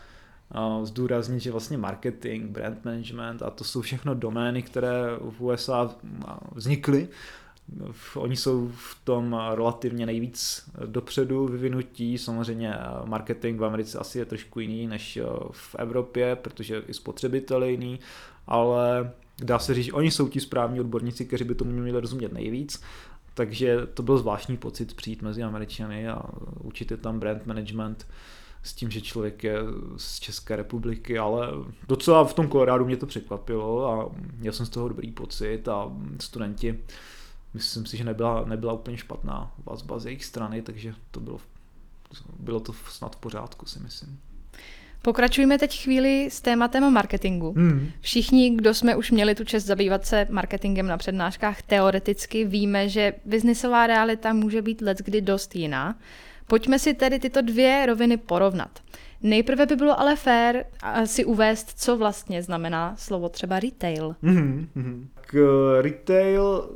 [0.55, 4.93] eh, zdůraznit, že vlastně marketing, brand management a to jsou všechno domény, které
[5.29, 5.95] v USA
[6.55, 7.07] vznikly.
[8.15, 12.17] Oni jsou v tom relativně nejvíc dopředu vyvinutí.
[12.17, 12.73] Samozřejmě
[13.05, 15.19] marketing v Americe asi je trošku jiný než
[15.51, 17.99] v Evropě, protože i spotřebitel je jiný,
[18.47, 19.11] ale
[19.43, 22.83] dá se říct, že oni jsou ti správní odborníci, kteří by tomu měli rozumět nejvíc
[23.37, 26.21] takže to byl zvláštní pocit přijít mezi Američany a
[26.63, 28.07] učit je tam brand management
[28.63, 29.55] s tím, že člověk je
[29.97, 31.47] z České republiky, ale
[31.87, 35.91] docela v tom Kolorádu mě to překvapilo a měl jsem z toho dobrý pocit a
[36.19, 36.79] studenti,
[37.57, 41.39] myslím si, že nebyla, nebyla úplně špatná vazba z jejich strany, takže to bylo,
[42.39, 44.19] bylo to snad v pořádku, si myslím.
[45.01, 47.53] Pokračujeme teď chvíli s tématem marketingu.
[47.57, 47.89] Hmm.
[48.01, 53.13] Všichni, kdo jsme už měli tu čest zabývat se marketingem na přednáškách, teoreticky víme, že
[53.25, 55.95] biznisová realita může být leckdy dost jiná.
[56.47, 58.79] Pojďme si tedy tyto dvě roviny porovnat.
[59.21, 60.65] Nejprve by bylo ale fér
[61.05, 64.15] si uvést, co vlastně znamená slovo třeba retail.
[64.23, 65.07] Mm-hmm.
[65.21, 65.37] K
[65.81, 66.69] retail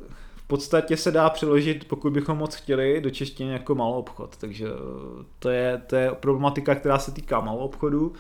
[0.52, 4.38] podstatě se dá přeložit, pokud bychom moc chtěli, do češtiny jako malou obchod.
[4.38, 8.14] Takže eh, to je, to je problematika, která se týká malou obchodu.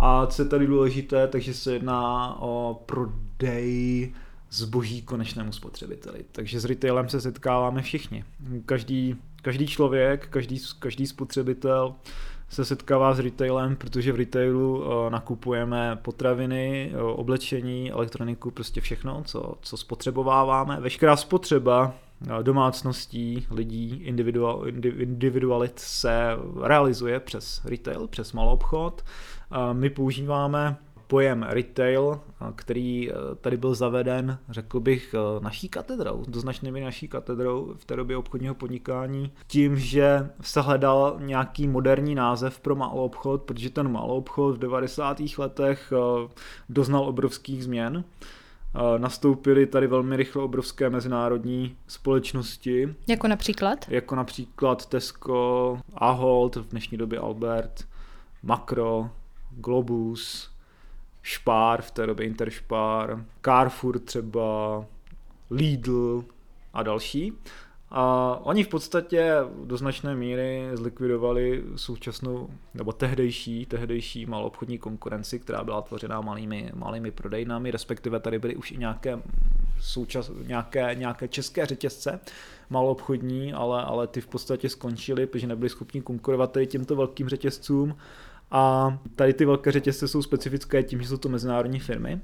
[0.00, 4.12] A co je tady důležité, takže se jedná o prodej
[4.50, 6.24] zboží konečnému spotřebiteli.
[6.32, 8.24] Takže s retailem se setkáváme všichni.
[8.66, 11.94] Každý, každý člověk, každý, každý spotřebitel
[12.48, 19.22] se setkává s retailem, protože v retailu uh, nakupujeme potraviny, uh, oblečení, elektroniku, prostě všechno,
[19.24, 20.80] co, co spotřebováváme.
[20.80, 24.62] Veškerá spotřeba uh, domácností, lidí, individual,
[24.96, 26.30] individualit se
[26.62, 29.04] realizuje přes retail, přes malou obchod.
[29.72, 32.20] My používáme pojem retail,
[32.54, 37.74] který e, tady byl zaveden, řekl bych, e, naší katedrou, do značné míry naší katedrou
[37.76, 43.42] v té době obchodního podnikání, tím, že se hledal nějaký moderní název pro malou obchod,
[43.42, 45.20] protože ten malou obchod v 90.
[45.38, 45.96] letech e,
[46.68, 48.04] doznal obrovských změn.
[48.98, 52.94] Nastoupily tady velmi rychle obrovské mezinárodní společnosti.
[53.06, 53.88] Jako například?
[53.88, 57.84] Jako například Tesco, Ahold, v dnešní době Albert,
[58.42, 59.10] Makro,
[59.50, 60.55] Globus,
[61.34, 64.84] Spar, v té době Interspar, Carrefour třeba,
[65.50, 66.24] Lidl
[66.72, 67.32] a další.
[67.90, 69.34] A oni v podstatě
[69.64, 77.10] do značné míry zlikvidovali současnou, nebo tehdejší, tehdejší malobchodní konkurenci, která byla tvořená malými, malými
[77.10, 79.22] prodejnami, respektive tady byly už i nějaké,
[79.80, 82.20] součas, nějaké, nějaké české řetězce
[82.70, 87.96] malobchodní, ale, ale ty v podstatě skončily, protože nebyli schopni konkurovat tady těmto velkým řetězcům
[88.50, 92.20] a tady ty velké řetězce jsou specifické tím, že jsou to mezinárodní firmy,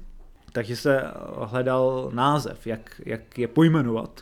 [0.51, 1.03] takže se
[1.41, 4.21] hledal název, jak, jak je pojmenovat.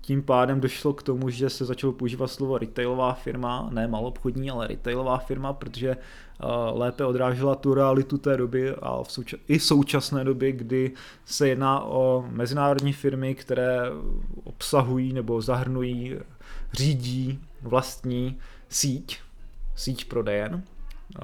[0.00, 4.66] Tím pádem došlo k tomu, že se začalo používat slovo retailová firma, ne malobchodní, ale
[4.66, 10.24] retailová firma, protože uh, lépe odrážela tu realitu té doby a v souča- i současné
[10.24, 10.92] doby, kdy
[11.24, 13.80] se jedná o mezinárodní firmy, které
[14.44, 16.16] obsahují nebo zahrnují,
[16.72, 19.20] řídí vlastní síť,
[19.74, 20.62] síť prodejen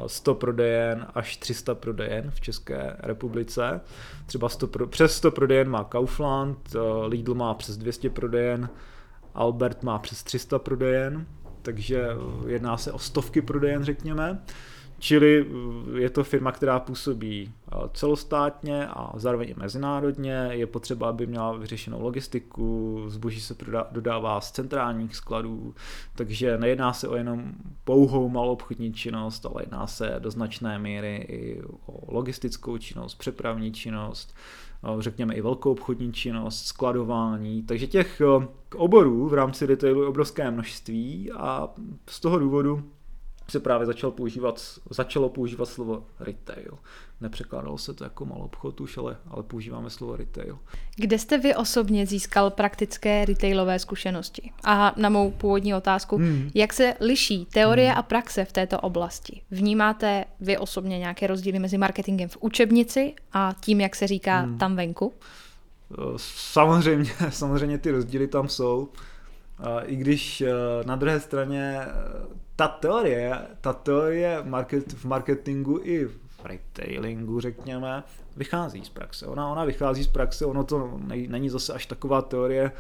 [0.07, 3.81] 100 prodejen až 300 prodejen v České republice.
[4.27, 8.69] Třeba 100 pro, přes 100 prodejen má Kaufland, Lidl má přes 200 prodejen,
[9.35, 11.27] Albert má přes 300 prodejen,
[11.63, 12.09] takže
[12.47, 14.43] jedná se o stovky prodejen, řekněme.
[14.99, 20.49] Čili eh, je to firma, která působí eh, celostátně a zároveň i mezinárodně.
[20.51, 23.55] Je potřeba, aby měla vyřešenou logistiku, zboží se
[23.93, 25.75] dodává z centrálních skladů,
[26.15, 27.53] takže nejedná se o jenom
[27.85, 33.73] pouhou malou obchodní činnost, ale jedná se do značné míry i o logistickou činnost, přepravní
[33.73, 34.35] činnost,
[34.85, 37.63] eh, řekněme i velkou obchodní činnost, skladování.
[37.63, 38.23] Takže těch
[38.77, 41.69] oborů v rámci retailu je obrovské množství a
[42.07, 42.83] z toho důvodu
[43.51, 46.79] se právě začal používat, začalo používat slovo retail.
[47.21, 50.59] Nepřekládalo se to jako malou obchod už, ale, ale používáme slovo retail.
[50.97, 54.53] Kde jste vy osobně získal praktické retailové zkušenosti?
[54.65, 56.51] A na mou původní otázku, hmm.
[56.55, 57.99] jak se liší teorie hmm.
[57.99, 59.43] a praxe v této oblasti?
[59.51, 64.59] Vnímáte vy osobně nějaké rozdíly mezi marketingem v učebnici a tím, jak se říká hmm.
[64.59, 65.13] tam venku?
[66.17, 68.89] Samozřejmě, samozřejmě ty rozdíly tam jsou.
[69.85, 70.53] I když eh,
[70.85, 71.81] na druhé straně
[72.57, 78.03] ta teorie, ta teorie market, v marketingu i v retailingu, řekněme,
[78.37, 79.27] vychází z praxe.
[79.27, 82.73] Ona, ona vychází z praxe, ono to není zase až taková teorie,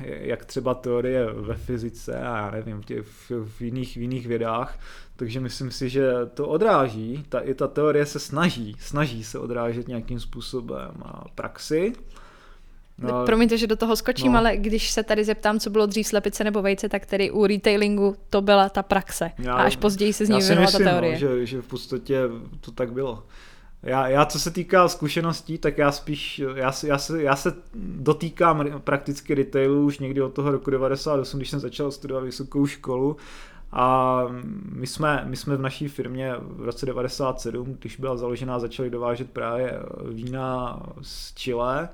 [0.00, 4.78] jak třeba teorie ve fyzice a já nevím, v, v, jiných, v jiných vědách,
[5.16, 9.88] takže myslím si, že to odráží, ta, i ta teorie se snaží, snaží se odrážet
[9.88, 10.92] nějakým způsobem
[11.34, 11.92] praxi,
[12.98, 14.38] No, Promiňte, že do toho skočím, no.
[14.38, 18.16] ale když se tady zeptám, co bylo dřív slepice nebo vejce, tak tedy u retailingu
[18.30, 19.30] to byla ta praxe.
[19.38, 21.12] Já, a až později se z ní vyvinula ta teorie.
[21.12, 22.20] No, že, že v podstatě
[22.60, 23.22] to tak bylo.
[23.82, 27.54] Já, já co se týká zkušeností, tak já spíš, já, já, se, já se
[27.96, 33.16] dotýkám prakticky retailu už někdy od toho roku 98, když jsem začal studovat vysokou školu
[33.72, 34.22] a
[34.72, 39.30] my jsme, my jsme v naší firmě v roce 97, když byla založená, začali dovážet
[39.30, 39.78] právě
[40.12, 41.88] vína z Chile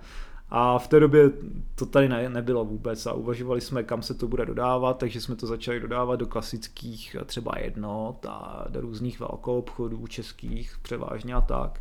[0.54, 1.30] a v té době
[1.74, 5.36] to tady ne, nebylo vůbec a uvažovali jsme, kam se to bude dodávat, takže jsme
[5.36, 11.40] to začali dodávat do klasických třeba jednot a do různých velkou obchodů českých převážně a
[11.40, 11.80] tak.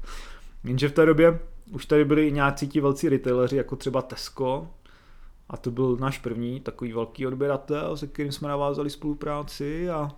[0.63, 1.39] Jenže v té době
[1.71, 4.67] už tady byli i nějací ti velcí retaileri, jako třeba Tesco,
[5.49, 10.11] a to byl náš první takový velký odběratel, se kterým jsme navázali spolupráci a,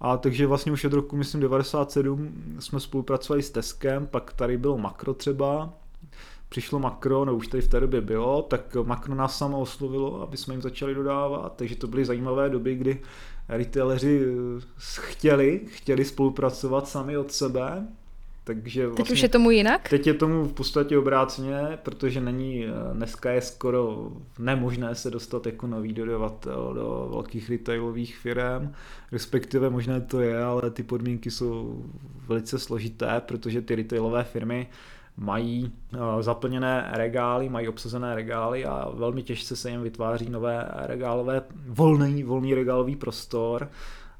[0.00, 4.78] a takže vlastně už od roku, myslím, 97 jsme spolupracovali s Teskem, pak tady bylo
[4.78, 5.72] Makro třeba,
[6.48, 10.36] přišlo Makro, no už tady v té době bylo, tak Makro nás samo oslovilo, aby
[10.36, 13.00] jsme jim začali dodávat, takže to byly zajímavé doby, kdy
[13.48, 14.62] retaileri eh,
[15.00, 17.86] chtěli, chtěli spolupracovat sami od sebe,
[18.44, 19.88] takže vlastně, teď už je tomu jinak?
[19.88, 25.46] Teď je tomu v podstatě obráceně, protože není, eh, dneska je skoro nemožné se dostat
[25.46, 28.72] jako nový dodavatel do velkých retailových firm,
[29.12, 31.84] respektive možné to je, ale ty podmínky jsou
[32.26, 34.66] velice složité, protože ty retailové firmy
[35.16, 41.42] mají eh, zaplněné regály, mají obsazené regály a velmi těžce se jim vytváří nové regálové,
[41.68, 43.70] volný, volný regálový prostor,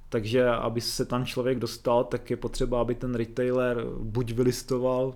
[0.09, 5.15] takže aby se tam člověk dostal, tak je potřeba, aby ten retailer buď vylistoval,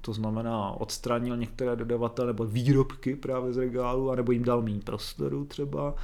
[0.00, 5.44] to znamená odstranil některé dodavatele nebo výrobky právě z regálu, anebo jim dal méně prostoru
[5.44, 5.94] třeba,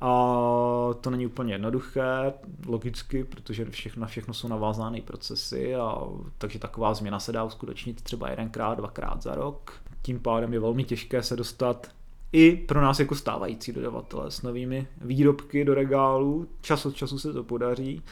[0.00, 0.10] a
[1.00, 2.32] to není úplně jednoduché,
[2.66, 6.02] logicky, protože všechno, na všechno jsou navázány procesy, a,
[6.38, 9.72] takže taková změna se dá uskutečnit třeba jedenkrát, dvakrát za rok.
[10.02, 11.88] Tím pádem je velmi těžké se dostat
[12.32, 16.46] i pro nás jako stávající dodavatele s novými výrobky do regálu.
[16.60, 18.02] Čas od času se to podaří,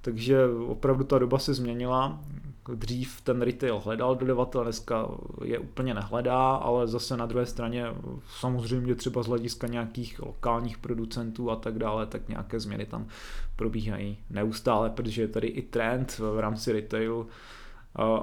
[0.00, 2.20] takže opravdu ta doba se změnila.
[2.74, 5.08] Dřív ten retail hledal dodavatel, dneska
[5.44, 7.84] je úplně nehledá, ale zase na druhé straně
[8.38, 13.06] samozřejmě třeba z hlediska nějakých lokálních producentů a tak dále, tak nějaké změny tam
[13.56, 17.26] probíhají neustále, protože je tady i trend v rámci retailu,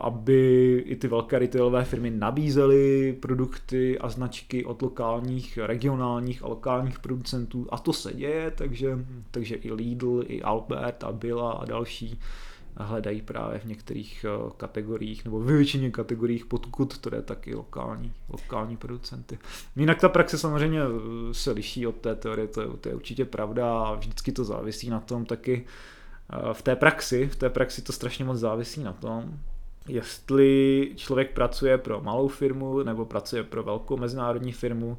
[0.02, 7.00] aby i ty velké retailové firmy nabízely produkty a značky od lokálních, regionálních a lokálních
[7.00, 7.68] producentů.
[7.72, 8.98] A to se děje, takže,
[9.32, 12.20] takže i Lidl, i Albert a Billa a další
[12.78, 18.14] hledají právě v některých eh, kategoriích, nebo ve většině kategoriích, podkud to je taky lokální,
[18.30, 19.40] lokální producenty.
[19.76, 23.26] Jinak ta praxe samozřejmě eh, se liší od té teorie, to je, to je určitě
[23.26, 25.66] pravda a vždycky to závisí na tom taky,
[26.34, 29.39] eh, v té praxi, v té praxi to strašně moc závisí na tom,
[29.88, 34.97] jestli člověk pracuje pro malou firmu nebo pracuje pro velkou mezinárodní firmu,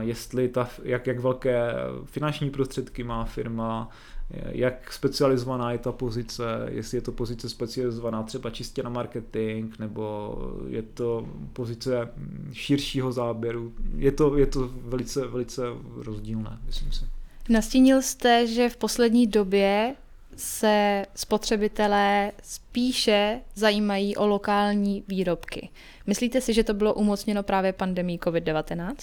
[0.00, 1.74] jestli ta, jak, jak velké
[2.04, 3.88] finanční prostředky má firma,
[4.30, 10.34] jak specializovaná je ta pozice, jestli je to pozice specializovaná třeba čistě na marketing, nebo
[10.68, 12.08] je to pozice
[12.52, 13.72] širšího záběru.
[13.96, 15.62] Je to, je to velice, velice
[15.96, 17.04] rozdílné, myslím si.
[17.48, 19.94] Nastínil jste, že v poslední době
[20.36, 25.68] se spotřebitelé spíše zajímají o lokální výrobky.
[26.06, 28.94] Myslíte si, že to bylo umocněno právě pandemí COVID-19?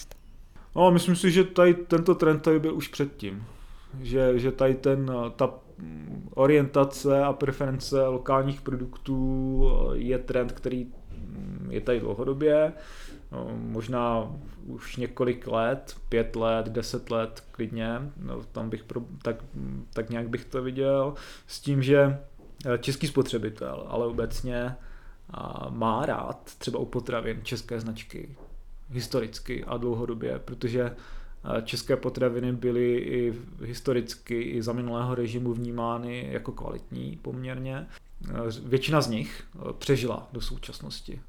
[0.76, 3.46] No, myslím si, že tady tento trend tady byl už předtím.
[4.00, 5.54] Že, že tady ten, ta
[6.34, 9.62] orientace a preference lokálních produktů
[9.92, 10.86] je trend, který
[11.68, 12.72] je tady dlouhodobě.
[13.32, 14.32] No, možná
[14.66, 19.36] už několik let, pět let, deset let klidně, no, tam bych pro, tak,
[19.92, 21.14] tak nějak bych to viděl,
[21.46, 22.18] s tím, že
[22.66, 24.76] eh, český spotřebitel, ale obecně
[25.70, 28.36] má rád třeba u potravin české značky
[28.90, 30.96] historicky a dlouhodobě, protože
[31.64, 33.34] české potraviny byly i
[33.64, 37.86] historicky, i za minulého režimu vnímány jako kvalitní poměrně.
[38.28, 38.34] Eh,
[38.64, 39.44] většina z nich
[39.78, 41.20] přežila do současnosti.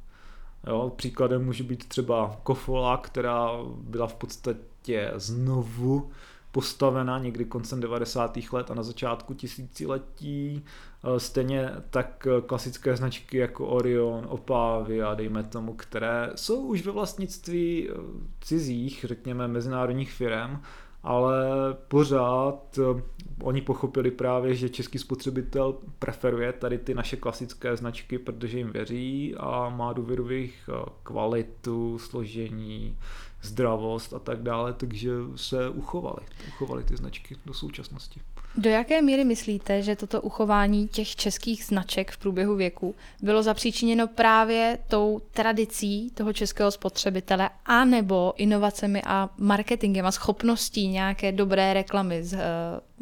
[0.67, 3.49] Jo, příkladem může být třeba Kofola, která
[3.81, 6.11] byla v podstatě znovu
[6.51, 8.37] postavena někdy koncem 90.
[8.51, 10.63] let a na začátku tisíciletí.
[11.03, 16.91] Eh, stejně tak klasické značky jako Orion, Opavy a dejme tomu, které jsou už ve
[16.91, 17.93] vlastnictví eh,
[18.41, 20.59] cizích, řekněme, mezinárodních firm,
[21.03, 21.43] ale
[21.87, 23.01] pořád eh,
[23.43, 29.35] oni pochopili právě, že český spotřebitel preferuje tady ty naše klasické značky, protože jim věří
[29.37, 32.97] a má důvěru v jejich eh, kvalitu, složení,
[33.41, 38.21] zdravost a tak dále, takže se uchovali, uchovali ty značky do současnosti.
[38.55, 44.07] Do jaké míry myslíte, že toto uchování těch českých značek v průběhu věku bylo zapříčiněno
[44.07, 51.73] právě tou tradicí toho českého spotřebitele a nebo inovacemi a marketingem a schopností nějaké dobré
[51.73, 52.39] reklamy z, eh,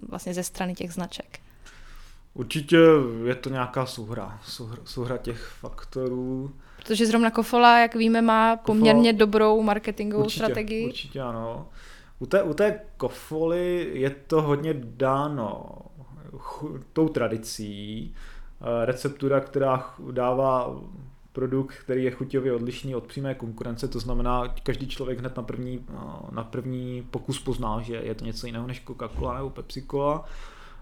[0.10, 1.40] vlastně ze strany těch značek?
[2.34, 2.78] Určitě
[3.26, 6.52] je to nějaká souhra, souhra, souhra těch faktorů.
[6.88, 10.88] Protože zrovna Kofola, jak víme, má poměrně Kofola, dobrou marketingovou určitě, strategii.
[10.88, 11.68] Určitě ano.
[12.20, 15.70] U té, u té kofoly je to hodně dáno
[16.94, 18.14] tou tradicí.
[18.62, 20.76] Eh, receptura, která dává
[21.32, 25.86] produkt, který je chuťově odlišný od přímé konkurence, to znamená, každý člověk hned na první,
[25.90, 25.94] eh,
[26.32, 30.24] na první pokus pozná, že je to něco jiného než Coca-Cola nebo Pepsi-Cola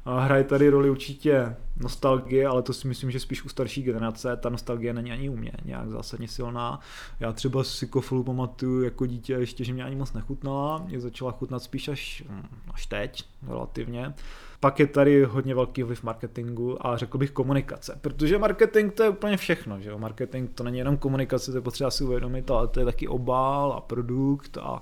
[0.06, 4.38] Hraje tady roli určitě nostalgie, ale to si myslím, že spíš u starší generace.
[4.38, 6.80] Ta nostalgie není ani u mě nějak zásadně silná.
[7.20, 10.78] Já třeba si kofolu pamatuju jako dítě ještě, že mě ani moc nechutnala.
[10.78, 14.14] Mě začala chutnat spíš až, hm, až teď, relativně.
[14.60, 19.10] Pak je tady hodně velký vliv marketingu a řekl bych komunikace, protože marketing to je
[19.10, 19.98] úplně všechno, že jo?
[19.98, 23.74] Marketing to není jenom komunikace, to je potřeba si uvědomit, ale to je taky obal
[23.74, 24.82] a produkt a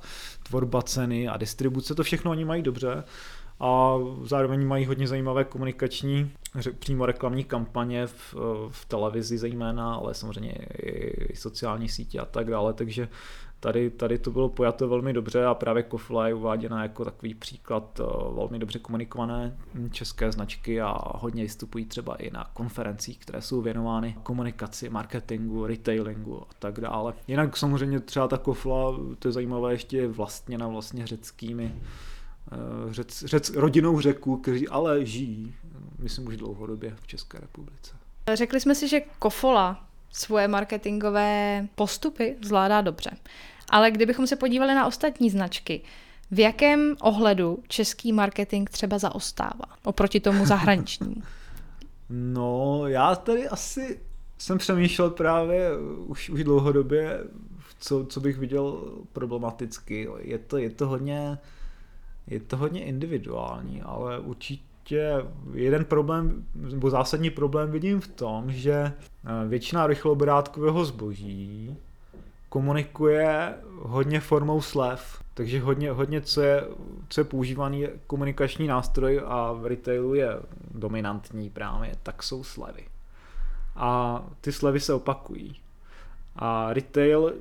[0.53, 3.03] tvorba ceny a distribuce, to všechno oni mají dobře
[3.59, 6.31] a zároveň mají hodně zajímavé komunikační,
[6.79, 8.35] přímo reklamní kampaně v,
[8.69, 10.51] v televizi zejména, ale samozřejmě
[10.83, 13.07] i sociální sítě a tak dále, takže
[13.63, 17.99] tady, tady to bylo pojato velmi dobře a právě Kofla je uváděna jako takový příklad
[17.99, 18.03] eh,
[18.35, 19.57] velmi dobře komunikované
[19.91, 26.41] české značky a hodně vystupují třeba i na konferencích, které jsou věnovány komunikaci, marketingu, retailingu
[26.41, 27.13] a tak dále.
[27.27, 31.73] Jinak samozřejmě třeba ta Kofla, to je zajímavé, ještě je vlastněna vlastně řeckými
[32.51, 35.55] Eh, řec, řec, rodinou řeků, kteří ale žijí,
[35.99, 37.95] myslím už dlouhodobě v České republice.
[38.33, 43.11] Řekli jsme si, že Kofola svoje marketingové postupy zvládá dobře.
[43.73, 45.81] Ale kdybychom se podívali na ostatní značky,
[46.31, 51.21] v jakém ohledu český marketing třeba zaostává oproti tomu zahraničnímu?
[52.09, 53.99] no, já tady asi
[54.37, 55.69] jsem přemýšlel právě
[56.07, 57.23] už, už dlouhodobě,
[57.79, 60.07] co, co bych viděl problematicky.
[60.21, 61.37] Je to, je to hodně
[62.27, 65.11] je to hodně individuální, ale určitě
[65.53, 68.93] jeden problém, nebo zásadní problém vidím v tom, že eh,
[69.47, 71.77] většina rychloobrátkového zboží
[72.53, 76.63] komunikuje hodně formou slev, takže hodně, hodně co, je,
[77.09, 80.29] co je používaný komunikační nástroj a v retailu je
[80.71, 82.87] dominantní právě, tak jsou slevy.
[83.75, 85.59] A ty slevy se opakují.
[86.35, 87.33] A retail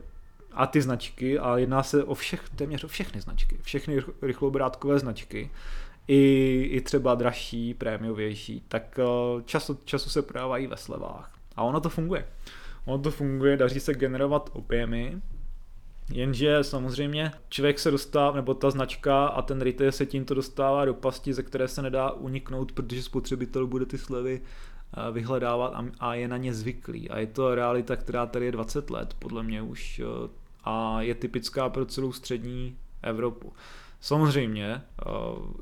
[0.52, 5.50] a ty značky, a jedná se o všech, téměř o všechny značky, všechny rychlobrátkové značky,
[6.08, 11.32] i, i třeba dražší, prémiovější, tak eh, čas od času se prodávají ve slevách.
[11.56, 12.24] A ono to funguje.
[12.84, 15.22] Ono to funguje, daří se generovat objemy,
[16.10, 20.94] Jenže samozřejmě člověk se dostává, nebo ta značka a ten retail se tímto dostává do
[20.94, 26.28] pasti, ze které se nedá uniknout, protože spotřebitel bude ty slevy eh, vyhledávat a je
[26.28, 27.10] na ně zvyklý.
[27.10, 30.28] A je to realita, která tady je 20 let, podle mě už eh,
[30.64, 33.52] a je typická pro celou střední Evropu.
[34.00, 34.82] Samozřejmě, eh,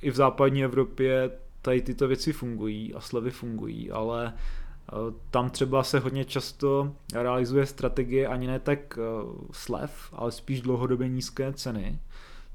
[0.01, 1.31] i v západní Evropě
[1.63, 4.33] tady tyto věci fungují a slevy fungují, ale
[5.31, 9.03] tam třeba se hodně často realizuje strategie ani ne tak eh,
[9.53, 11.99] slev, ale spíš dlouhodobě nízké ceny.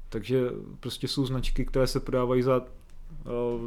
[0.08, 2.62] Takže prostě jsou značky, které se prodávají za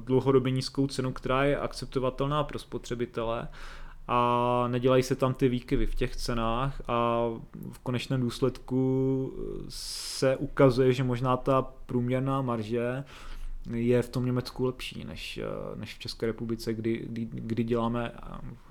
[0.05, 3.47] dlouhodobě nízkou cenu, která je akceptovatelná pro spotřebitele
[4.07, 7.27] a nedělají se tam ty výkyvy v těch cenách a
[7.71, 9.33] v konečném důsledku
[9.69, 13.03] se ukazuje, že možná ta průměrná marže
[13.73, 15.39] je v tom Německu lepší než,
[15.75, 18.11] než v České republice, kdy, kdy, kdy děláme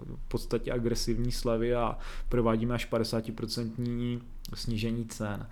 [0.04, 4.20] v podstatě agresivní slevy a provádíme až 50%
[4.54, 5.46] snížení cen.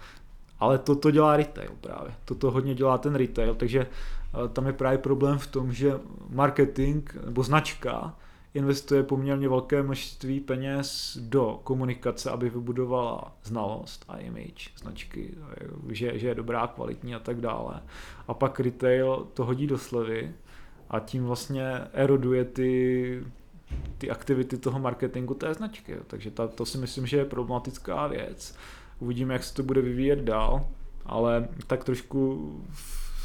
[0.61, 2.15] Ale to, to dělá retail právě.
[2.25, 7.11] Toto hodně dělá ten retail, takže eh, tam je právě problém v tom, že marketing
[7.25, 8.15] nebo značka
[8.57, 15.35] investuje poměrně velké množství peněz do komunikace, aby vybudovala znalost a image značky,
[15.93, 17.83] že, že je dobrá, kvalitní a tak dále.
[18.29, 20.33] A pak retail to hodí do slevy
[20.91, 23.23] a tím vlastně eroduje ty,
[23.99, 25.97] ty aktivity toho marketingu té značky.
[26.07, 28.57] Takže ta, to si myslím, že je problematická věc.
[28.99, 30.69] Uvidíme, jak se to bude vyvíjet dál,
[31.07, 32.53] ale tak trošku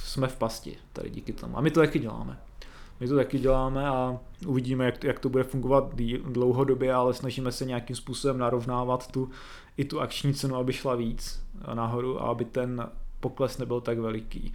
[0.03, 1.57] jsme v pasti tady díky tomu.
[1.57, 2.37] A my to taky děláme.
[3.01, 5.95] My to taky děláme a uvidíme, jak to, jak to bude fungovat
[6.25, 9.29] dlouhodobě, ale snažíme se nějakým způsobem narovnávat tu,
[9.77, 11.43] i tu akční cenu, aby šla víc
[11.73, 12.89] nahoru a aby ten
[13.19, 14.53] pokles nebyl tak veliký.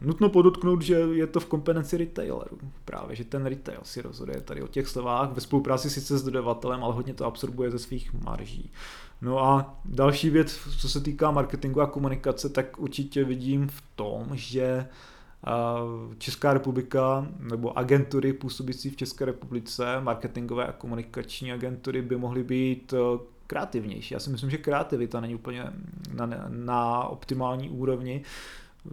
[0.00, 2.58] Nutno podotknout, že je to v kompetenci retailerů.
[2.84, 6.84] Právě, že ten retail si rozhoduje tady o těch slovách ve spolupráci sice s dodavatelem,
[6.84, 8.70] ale hodně to absorbuje ze svých marží.
[9.22, 14.26] No a další věc, co se týká marketingu a komunikace, tak určitě vidím v tom,
[14.32, 14.86] že
[16.18, 22.92] Česká republika nebo agentury působící v České republice, marketingové a komunikační agentury by mohly být
[22.92, 24.14] eh, kreativnější.
[24.14, 25.64] Já si myslím, že kreativita není úplně
[26.12, 28.22] na, na optimální úrovni,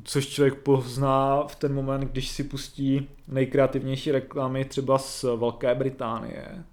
[0.03, 6.63] což člověk pozná v ten moment, když si pustí nejkreativnější reklamy třeba z Velké Británie,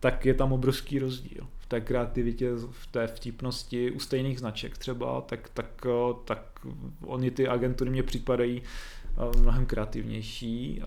[0.00, 5.20] tak je tam obrovský rozdíl v té kreativitě, v té vtipnosti u stejných značek třeba,
[5.20, 6.66] tak, tak, eh, tak
[7.06, 8.93] oni ty agentury mě připadají eh,
[9.40, 10.82] mnohem kreativnější,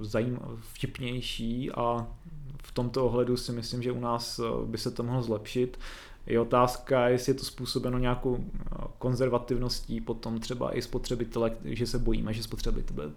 [0.00, 2.06] zajím, vtipnější a
[2.66, 5.78] v tomto ohledu si myslím, že u nás eh, by se to mohlo zlepšit.
[6.26, 11.98] Je otázka, jestli je to způsobeno nějakou eh, konzervativností potom třeba i spotřebitele, že se
[11.98, 13.10] bojíme, že spotřebitele,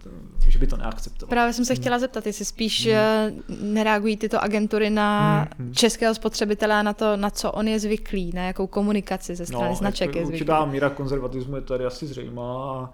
[0.48, 1.30] že by to neakceptoval.
[1.30, 3.74] Právě jsem se chtěla zeptat, jestli spíš hmm.
[3.74, 5.74] nereagují tyto agentury na hmm.
[5.74, 9.68] českého spotřebitele a na to, na co on je zvyklý, na jakou komunikaci ze strany
[9.68, 10.34] no, značek je zvyklý.
[10.34, 12.92] Určitá míra konzervatismu je tady asi zřejmá a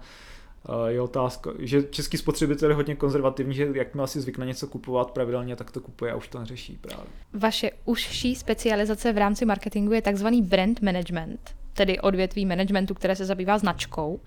[0.87, 5.55] je otázka, že český spotřebitel je hodně konzervativní, že jakmile si zvykne něco kupovat pravidelně,
[5.55, 7.05] tak to kupuje a už to neřeší právě.
[7.33, 13.25] Vaše užší specializace v rámci marketingu je takzvaný brand management, tedy odvětví managementu, které se
[13.25, 14.19] zabývá značkou.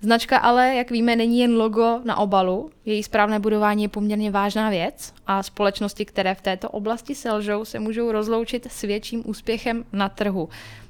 [0.00, 4.70] Značka ale, jak víme, není jen logo na obalu, její správné budování je poměrně vážná
[4.70, 10.08] věc a společnosti, které v této oblasti selžou, se můžou rozloučit s větším úspěchem na
[10.08, 10.48] trhu.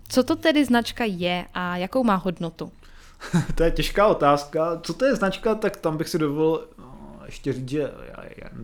[0.08, 2.72] Co to tedy značka je a jakou má hodnotu?
[3.54, 4.80] to je těžká otázka.
[4.82, 7.92] Co to je značka, tak tam bych si dovolil no, ještě říct, že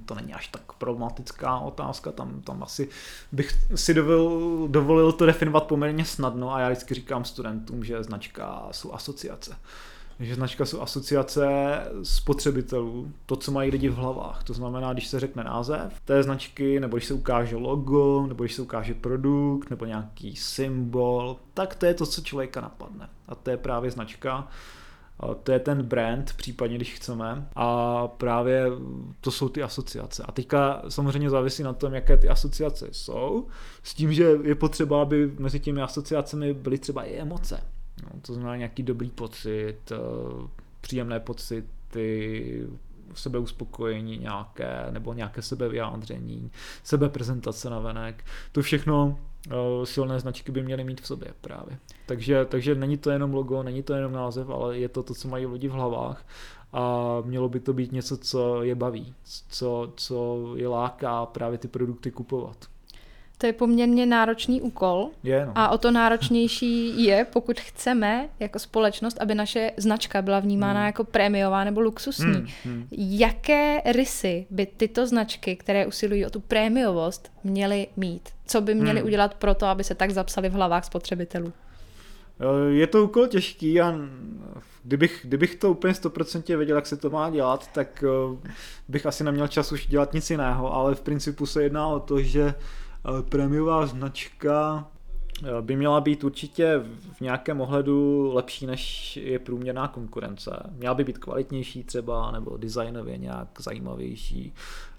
[0.06, 2.88] to není až tak problematická otázka, tam, tam asi
[3.32, 8.68] bych si dovolil, dovolil to definovat poměrně snadno a já vždycky říkám studentům, že značka
[8.70, 9.56] jsou asociace
[10.20, 11.48] že značka jsou asociace
[12.02, 14.44] spotřebitelů, to, co mají lidi v hlavách.
[14.44, 18.54] To znamená, když se řekne název té značky, nebo když se ukáže logo, nebo když
[18.54, 23.08] se ukáže produkt, nebo nějaký symbol, tak to je to, co člověka napadne.
[23.28, 24.48] A to je právě značka.
[25.42, 27.48] To je ten brand, případně když chceme.
[27.56, 28.66] A právě
[29.20, 30.22] to jsou ty asociace.
[30.22, 33.46] A teďka samozřejmě závisí na tom, jaké ty asociace jsou,
[33.82, 37.60] s tím, že je potřeba, aby mezi těmi asociacemi byly třeba i emoce.
[38.02, 39.96] No, to znamená nějaký dobrý pocit, eh,
[40.80, 42.66] příjemné pocity,
[43.14, 46.50] sebeuspokojení nějaké, nebo nějaké sebevyjádření,
[46.82, 48.24] sebeprezentace na venek.
[48.52, 49.06] To všechno
[49.46, 51.78] uh, silné značky by měly mít v sobě právě.
[52.06, 55.28] Takže, takže není to jenom logo, není to jenom název, ale je to to, co
[55.28, 56.26] mají lidi v hlavách
[56.72, 59.14] a mělo by to být něco, co je baví,
[59.48, 62.56] co, co je láká právě ty produkty kupovat.
[63.38, 65.10] To je poměrně náročný úkol.
[65.22, 65.52] Je, no.
[65.54, 70.86] A o to náročnější je, pokud chceme jako společnost, aby naše značka byla vnímána hmm.
[70.86, 72.32] jako prémiová nebo luxusní.
[72.32, 72.46] Hmm.
[72.64, 72.86] Hmm.
[72.92, 78.28] Jaké rysy by tyto značky, které usilují o tu prémiovost, měly mít?
[78.46, 79.06] Co by měly hmm.
[79.06, 81.52] udělat pro to, aby se tak zapsali v hlavách spotřebitelů?
[82.40, 83.94] Eh, je to úkol těžký a
[84.84, 88.36] kdybych, kdybych to úplně stoprocentně věděl, jak se to má dělat, tak eh,
[88.88, 92.20] bych asi neměl čas už dělat nic jiného, ale v principu se jedná o to,
[92.20, 92.54] že
[93.28, 94.86] prémiová značka
[95.42, 96.82] eh, by měla být určitě
[97.12, 100.50] v nějakém ohledu lepší než je průměrná konkurence.
[100.72, 104.52] Měla by být kvalitnější třeba, nebo designově nějak zajímavější.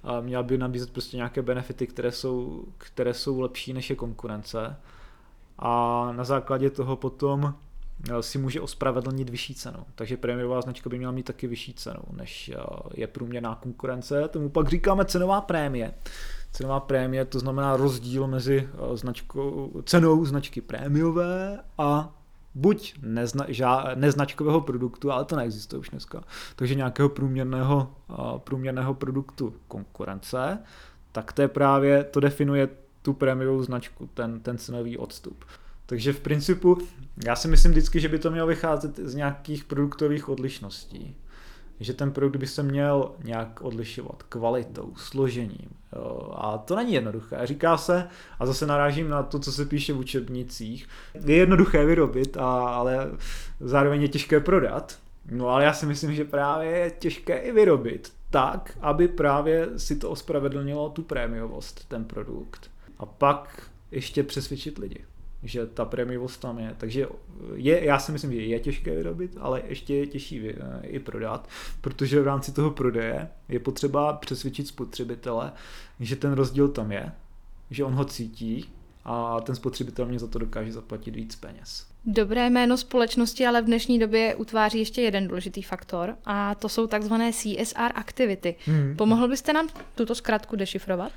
[0.03, 4.76] A měla by nabízet prostě nějaké benefity, které jsou, které jsou lepší než je konkurence.
[5.60, 7.56] A na základě toho potom
[8.21, 9.85] si může ospravedlnit vyšší cenu.
[9.95, 12.51] Takže prémiová značka by měla mít taky vyšší cenu, než
[12.93, 14.27] je průměrná konkurence.
[14.27, 15.93] Tomu pak říkáme cenová prémie.
[16.51, 22.15] Cenová prémie to znamená rozdíl mezi značkou, cenou značky prémiové a
[22.55, 26.23] buď nezna, žá, neznačkového produktu, ale to neexistuje už dneska,
[26.55, 27.91] takže nějakého průměrného,
[28.37, 30.59] průměrného produktu konkurence,
[31.11, 32.69] tak to je právě, to definuje
[33.01, 35.45] tu prémiovou značku, ten, ten cenový odstup.
[35.86, 36.77] Takže v principu,
[37.25, 41.15] já si myslím vždycky, že by to mělo vycházet z nějakých produktových odlišností
[41.79, 45.69] že ten produkt by se měl nějak odlišovat kvalitou, složením.
[46.31, 47.39] A to není jednoduché.
[47.43, 48.07] Říká se,
[48.39, 50.88] a zase narážím na to, co se píše v učebnicích,
[51.25, 53.11] je jednoduché vyrobit, a, ale
[53.59, 54.99] zároveň je těžké prodat.
[55.31, 59.95] No ale já si myslím, že právě je těžké i vyrobit tak, aby právě si
[59.95, 62.71] to ospravedlnilo tu prémiovost, ten produkt.
[62.99, 65.05] A pak ještě přesvědčit lidi
[65.45, 66.75] že ta prémiovost tam je.
[66.77, 67.07] Takže
[67.55, 70.41] je, já si myslím, že je těžké vyrobit, ale ještě je těžší
[70.81, 71.49] i prodat,
[71.81, 75.51] protože v rámci toho prodeje je potřeba přesvědčit spotřebitele,
[75.99, 77.11] že ten rozdíl tam je,
[77.71, 78.69] že on ho cítí
[79.05, 81.87] a ten spotřebitel mě za to dokáže zaplatit víc peněz.
[82.05, 86.87] Dobré jméno společnosti ale v dnešní době utváří ještě jeden důležitý faktor a to jsou
[86.87, 88.55] takzvané CSR aktivity.
[88.65, 88.95] Hmm.
[88.97, 91.11] Pomohl byste nám tuto zkratku dešifrovat?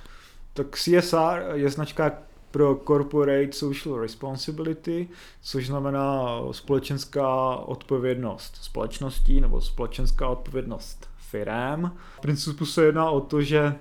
[0.54, 2.18] Tak CSR je značka
[2.50, 5.08] pro Corporate Social Responsibility,
[5.42, 11.92] což znamená společenská odpovědnost společností nebo společenská odpovědnost firem.
[12.16, 13.74] V principu se jedná o to, že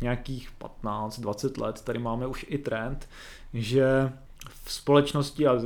[0.00, 0.50] nějakých
[0.82, 3.08] 15-20 let tady máme už i trend,
[3.54, 4.12] že
[4.64, 5.58] v společnosti a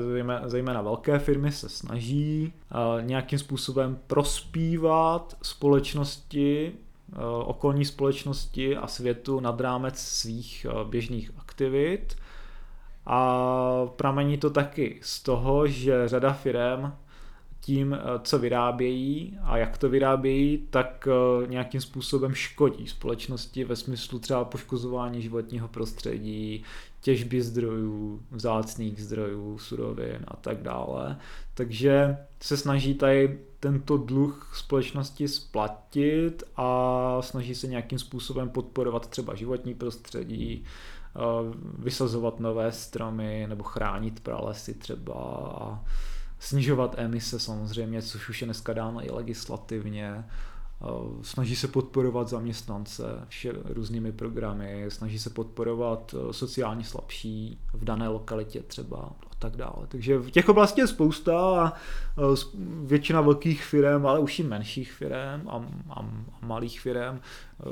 [0.47, 2.53] zejména velké firmy se snaží
[3.01, 6.73] nějakým způsobem prospívat společnosti,
[7.45, 12.17] okolní společnosti a světu nad rámec svých běžných aktivit
[13.07, 16.93] a pramení to taky z toho, že řada firm
[17.65, 24.19] tím, co vyrábějí a jak to vyrábějí, tak eh, nějakým způsobem škodí společnosti ve smyslu
[24.19, 26.65] třeba poškozování životního prostředí,
[27.01, 31.19] těžby zdrojů, vzácných zdrojů, surovin a tak dále.
[31.55, 39.35] Takže se snaží tady tento dluh společnosti splatit a snaží se nějakým způsobem podporovat třeba
[39.35, 40.65] životní prostředí,
[41.79, 45.15] vysazovat nové stromy nebo chránit pralesy třeba
[45.61, 45.85] a
[46.39, 50.25] snižovat emise samozřejmě, což už je dneska dáno i legislativně.
[51.23, 58.63] Snaží se podporovat zaměstnance vše, různými programy, snaží se podporovat sociálně slabší v dané lokalitě
[58.63, 59.13] třeba
[59.45, 59.87] tak dále.
[59.89, 61.73] Takže v těch oblastí je spousta a
[62.85, 66.09] většina velkých firm, ale už i menších firm a, a, a
[66.43, 67.21] malých firm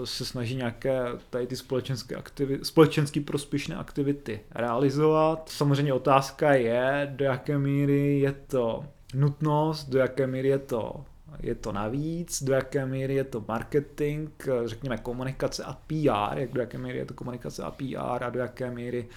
[0.04, 5.48] se snaží nějaké tady ty společenské aktivity, společensky prospěšné aktivity realizovat.
[5.48, 11.04] Samozřejmě otázka je, do jaké míry je to nutnost, do jaké míry je to
[11.40, 14.30] je to navíc, do jaké míry je to marketing,
[14.64, 18.40] řekněme komunikace a PR, jak do jaké míry je to komunikace a PR a do
[18.40, 19.08] jaké míry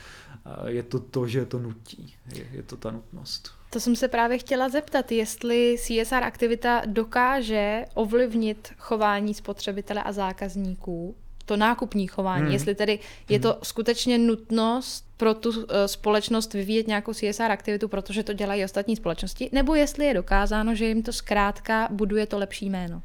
[0.45, 3.51] eh, je to to, že to nutí, je, je to ta nutnost.
[3.69, 11.15] To jsem se právě chtěla zeptat, jestli CSR aktivita dokáže ovlivnit chování spotřebitele a zákazníků,
[11.45, 12.53] to nákupní chování, hmm.
[12.53, 13.59] jestli tedy je to hmm.
[13.63, 19.49] skutečně nutnost pro tu uh, společnost vyvíjet nějakou CSR aktivitu, protože to dělají ostatní společnosti,
[19.51, 23.01] nebo jestli je dokázáno, že jim to zkrátka buduje to lepší jméno.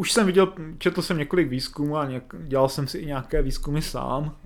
[0.00, 3.82] Už jsem viděl, četl jsem několik výzkumů a něk, dělal jsem si i nějaké výzkumy
[3.82, 4.36] sám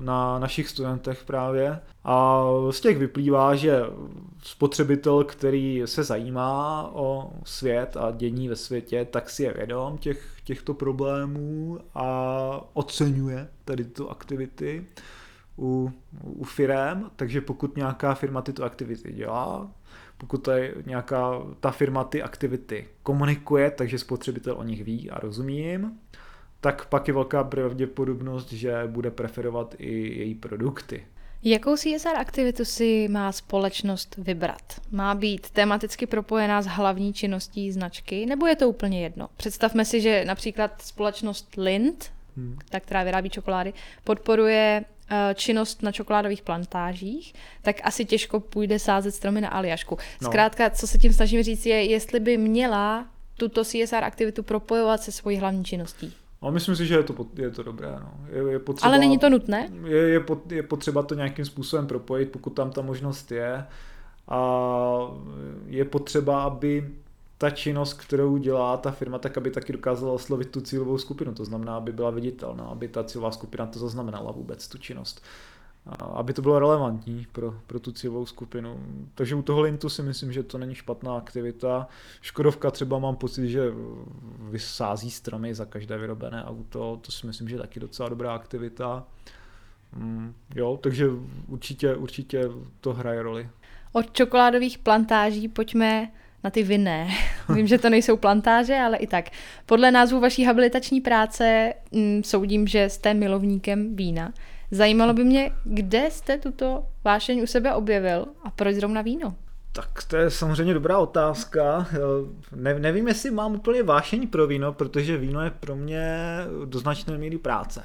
[0.00, 1.80] na našich studentech právě.
[2.04, 3.80] A z těch vyplývá, že
[4.42, 10.36] spotřebitel, který se zajímá o svět a dění ve světě, tak si je vědom těch,
[10.44, 14.86] těchto problémů a oceňuje tady tyto aktivity
[15.58, 15.92] u,
[16.22, 19.70] u firem, takže pokud nějaká firma tyto aktivity dělá,
[20.18, 25.58] pokud tady nějaká ta firma ty aktivity komunikuje, takže spotřebitel o nich ví a rozumí
[25.58, 25.98] jim,
[26.60, 31.06] tak pak je velká pravděpodobnost, že bude preferovat i její produkty.
[31.42, 34.80] Jakou CSR aktivitu si má společnost vybrat?
[34.90, 39.28] Má být tematicky propojená s hlavní činností značky, nebo je to úplně jedno?
[39.36, 42.58] Představme si, že například společnost Lind, hmm.
[42.68, 43.72] ta, která vyrábí čokolády,
[44.04, 44.84] podporuje
[45.34, 49.98] činnost na čokoládových plantážích, tak asi těžko půjde sázet stromy na Aljašku.
[50.22, 50.28] No.
[50.28, 53.06] Zkrátka, co se tím snažím říct, je, jestli by měla
[53.36, 56.14] tuto CSR aktivitu propojovat se svojí hlavní činností.
[56.42, 57.88] A myslím si, že je to, je to dobré.
[57.90, 58.12] No.
[58.32, 59.68] Je, je potřeba, Ale není to nutné?
[59.84, 63.64] Je, je, je potřeba to nějakým způsobem propojit, pokud tam ta možnost je.
[64.28, 64.40] A
[65.66, 66.90] je potřeba, aby
[67.38, 71.34] ta činnost, kterou dělá ta firma, tak aby taky dokázala oslovit tu cílovou skupinu.
[71.34, 75.22] To znamená, aby byla viditelná, aby ta cílová skupina to zaznamenala vůbec, tu činnost.
[76.14, 78.80] aby to bylo relevantní pro, pro tu cílovou skupinu.
[79.14, 81.88] Takže u toho Lintu si myslím, že to není špatná aktivita.
[82.20, 83.72] Škodovka třeba mám pocit, že
[84.50, 89.06] vysází stromy za každé vyrobené auto, to si myslím, že je taky docela dobrá aktivita.
[89.96, 91.08] Mm, jo, takže
[91.48, 93.48] určitě, určitě to hraje roli.
[93.92, 96.10] Od čokoládových plantáží pojďme
[96.44, 97.08] na ty vinné.
[97.54, 99.24] Vím, že to nejsou plantáže, ale i tak.
[99.66, 104.32] Podle názvu vaší habilitační práce m, soudím, že jste milovníkem vína.
[104.70, 109.34] Zajímalo by mě, kde jste tuto vášeň u sebe objevil a proč zrovna víno?
[109.72, 111.86] Tak to je samozřejmě dobrá otázka.
[112.54, 116.06] Ne, nevím, jestli mám úplně vášeň pro víno, protože víno je pro mě
[116.64, 117.82] do značné míry práce.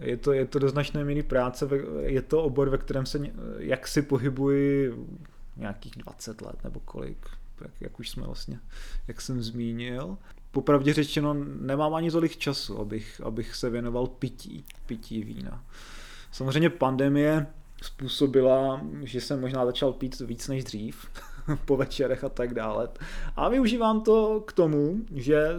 [0.00, 1.68] Je to, je to do značné míry práce,
[2.00, 3.18] je to obor, ve kterém se
[3.58, 4.94] jak si pohybuji
[5.56, 7.26] nějakých 20 let nebo kolik,
[7.60, 8.58] jak, jak už jsme vlastně,
[9.08, 10.18] jak jsem zmínil.
[10.50, 15.64] Popravdě řečeno, nemám ani tolik času, abych, abych se věnoval pití, pití vína.
[16.32, 17.46] Samozřejmě pandemie
[17.82, 21.06] způsobila, že jsem možná začal pít víc než dřív,
[21.64, 22.88] po večerech a tak dále.
[23.36, 25.54] A využívám to k tomu, že,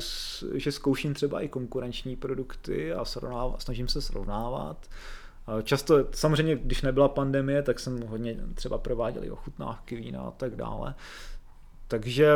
[0.54, 4.90] že zkouším třeba i konkurenční produkty a srovnáv, snažím se srovnávat.
[5.64, 10.56] Často, samozřejmě, když nebyla pandemie, tak jsem hodně třeba prováděl i ochutnávky vína a tak
[10.56, 10.96] dále.
[11.88, 12.28] Takže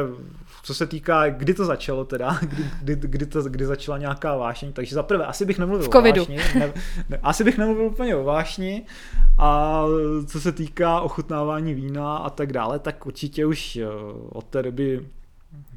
[0.64, 2.40] co se týká, kdy to začalo teda,
[2.82, 6.02] kdy, kdy, kdy, to, kdy začala nějaká vášeň, takže za prvé asi bych nemluvil o
[6.02, 6.74] vášni, ne,
[7.10, 8.86] ne, asi bych nemluvil úplně o vášni.
[9.38, 9.84] A
[10.28, 13.88] co se týká ochutnávání vína a tak dále, tak určitě už eh,
[14.30, 15.06] od té doby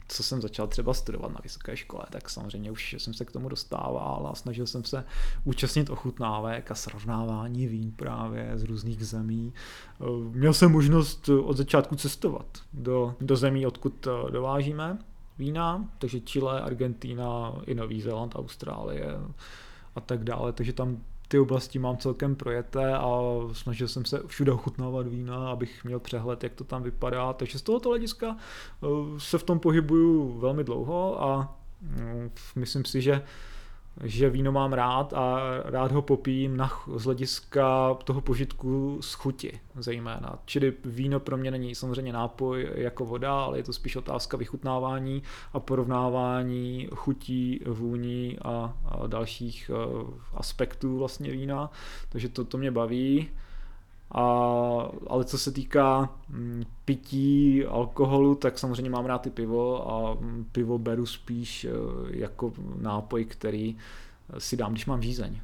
[0.09, 3.48] co jsem začal třeba studovat na vysoké škole, tak samozřejmě už jsem se k tomu
[3.48, 5.05] dostával a snažil jsem se
[5.44, 9.52] účastnit ochutnávek a srovnávání vín právě z různých zemí.
[10.00, 14.98] Eh, měl jsem možnost od začátku cestovat do, do zemí, odkud eh, dovážíme
[15.38, 19.07] vína, takže Chile, Argentina, i Nový Zéland, Austrálie
[19.94, 20.98] a tak dále, takže tam
[21.35, 23.11] ty oblasti mám celkem projeté a
[23.53, 27.32] snažil jsem se všude ochutnávat vína, abych měl přehled, jak to tam vypadá.
[27.32, 28.87] Takže z tohoto hlediska eh,
[29.18, 33.22] se v tom pohybuju velmi dlouho a mm, myslím si, že
[34.03, 39.61] že víno mám rád a rád ho popím na, z hlediska toho požitku z chuti
[39.78, 40.38] zejména.
[40.45, 45.22] Čili víno pro mě není samozřejmě nápoj jako voda, ale je to spíš otázka vychutnávání
[45.53, 51.70] a porovnávání chutí, vůní a, a dalších uh, aspektů vlastně vína.
[52.09, 53.28] Takže to, to mě baví.
[54.15, 54.23] A,
[55.07, 60.47] ale co se týká mm, pití, alkoholu, tak samozřejmě mám rád i pivo a mm,
[60.53, 61.71] pivo beru spíš e,
[62.11, 63.77] jako nápoj, který
[64.39, 65.41] si dám, když mám žízeň.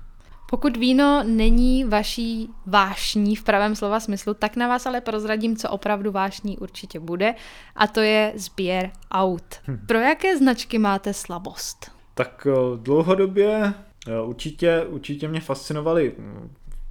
[0.51, 5.71] Pokud víno není vaší vášní v pravém slova smyslu, tak na vás ale prozradím, co
[5.71, 7.35] opravdu vášní určitě bude,
[7.77, 9.43] a to je sběr aut.
[9.69, 9.79] Hm.
[9.87, 11.91] Pro jaké značky máte slabost?
[12.15, 13.75] Tak e, dlouhodobě
[14.07, 16.15] e, určitě, určitě mě fascinovaly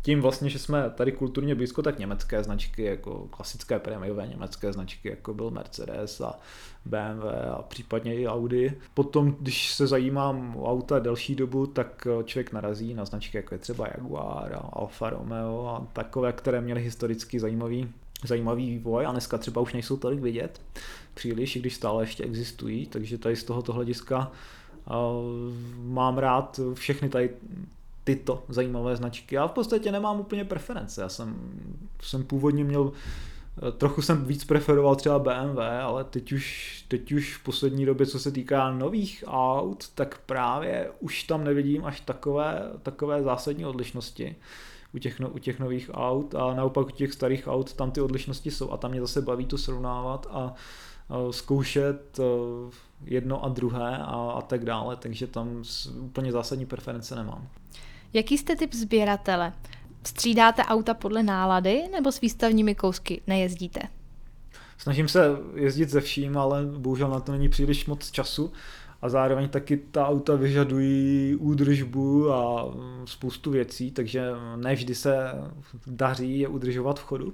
[0.01, 5.09] tím vlastně, že jsme tady kulturně blízko, tak německé značky, jako klasické prémiové německé značky,
[5.09, 6.39] jako byl Mercedes a
[6.85, 7.25] BMW
[7.57, 8.73] a případně i Audi.
[8.93, 13.59] Potom, když se zajímám o auta delší dobu, tak člověk narazí na značky, jako je
[13.59, 17.89] třeba Jaguar a Alfa Romeo a takové, které měly historicky zajímavý
[18.23, 20.61] zajímavý vývoj a dneska třeba už nejsou tolik vidět
[21.13, 24.31] příliš, i když stále ještě existují, takže tady z tohoto hlediska
[24.87, 24.95] uh,
[25.83, 27.29] mám rád všechny tady
[28.15, 29.35] tyto zajímavé značky.
[29.35, 31.01] Já v podstatě nemám úplně preference.
[31.01, 31.35] Já jsem,
[32.01, 32.91] jsem původně měl
[33.67, 38.05] eh, Trochu jsem víc preferoval třeba BMW, ale teď už, teď už v poslední době,
[38.05, 44.35] co se týká nových aut, tak právě už tam nevidím až takové, takové zásadní odlišnosti
[44.93, 48.01] u těch, no, u těch nových aut a naopak u těch starých aut tam ty
[48.01, 50.53] odlišnosti jsou a tam mě zase baví to srovnávat a,
[51.31, 52.23] zkoušet eh,
[53.05, 55.63] jedno a druhé a, a tak dále, takže tam
[55.99, 57.47] úplně zásadní preference nemám.
[58.13, 59.53] Jaký jste typ sběratele?
[60.03, 63.79] Střídáte auta podle nálady nebo s výstavními kousky nejezdíte?
[64.77, 68.51] Snažím se jezdit ze vším, ale bohužel na to není příliš moc času
[69.01, 72.73] a zároveň taky ta auta vyžadují údržbu a
[73.05, 74.21] spoustu věcí, takže
[74.55, 75.15] ne vždy se
[75.87, 77.33] daří je udržovat v chodu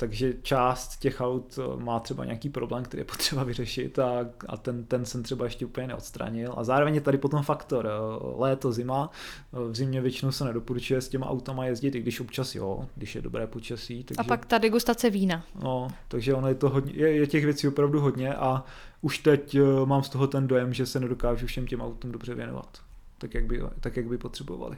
[0.00, 4.56] takže část těch aut eh, má třeba nějaký problém, který je potřeba vyřešit a, a
[4.56, 6.54] ten, ten jsem třeba ještě úplně neodstranil.
[6.56, 7.90] A zároveň je tady potom faktor eh,
[8.36, 9.10] léto, zima.
[9.52, 13.14] Eh, v zimě většinou se nedoporučuje s těma autama jezdit, i když občas jo, když
[13.14, 14.04] je dobré počasí.
[14.04, 15.44] Takže, a pak ta degustace vína.
[15.62, 18.64] No, takže ono je to hodně, je, je těch věcí opravdu hodně a
[19.00, 22.78] už teď mám z toho ten dojem, že se nedokážu všem těm autům dobře věnovat,
[23.18, 24.76] tak jak by, tak jak by potřebovali.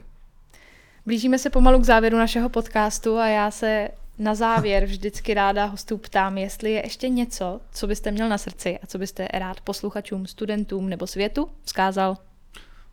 [1.05, 5.97] Blížíme se pomalu k závěru našeho podcastu a já se na závěr vždycky ráda hostů
[5.97, 10.27] ptám, jestli je ještě něco, co byste měl na srdci a co byste rád posluchačům,
[10.27, 12.17] studentům nebo světu vzkázal.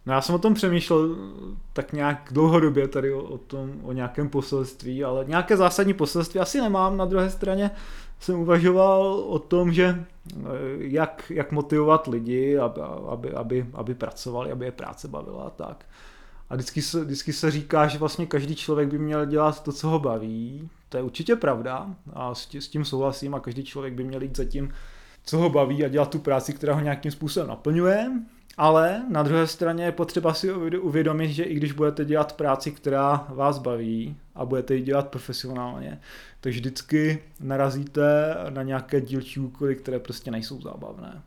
[0.07, 1.17] No já jsem o tom přemýšlel
[1.73, 6.61] tak nějak dlouhodobě tady o, o tom, o nějakém poselství, ale nějaké zásadní poselství asi
[6.61, 6.97] nemám.
[6.97, 7.71] Na druhé straně
[8.21, 10.05] jsem uvažoval o tom, že
[10.37, 10.45] eh,
[10.79, 15.85] jak, jak motivovat lidi, aby, aby, aby, aby pracovali, aby je práce bavila a tak.
[16.51, 19.89] A vždycky se, vždycky se říká, že vlastně každý člověk by měl dělat to, co
[19.89, 20.69] ho baví.
[20.91, 24.45] To je určitě pravda a s tím souhlasím a každý člověk by měl jít za
[24.45, 24.73] tím,
[25.25, 28.11] co ho baví a dělat tu práci, která ho nějakým způsobem naplňuje.
[28.57, 33.27] Ale na druhé straně je potřeba si uvědomit, že i když budete dělat práci, která
[33.29, 36.01] vás baví a budete ji dělat profesionálně,
[36.41, 41.23] tak vždycky narazíte na nějaké dílčí úkoly, které prostě nejsou zábavné.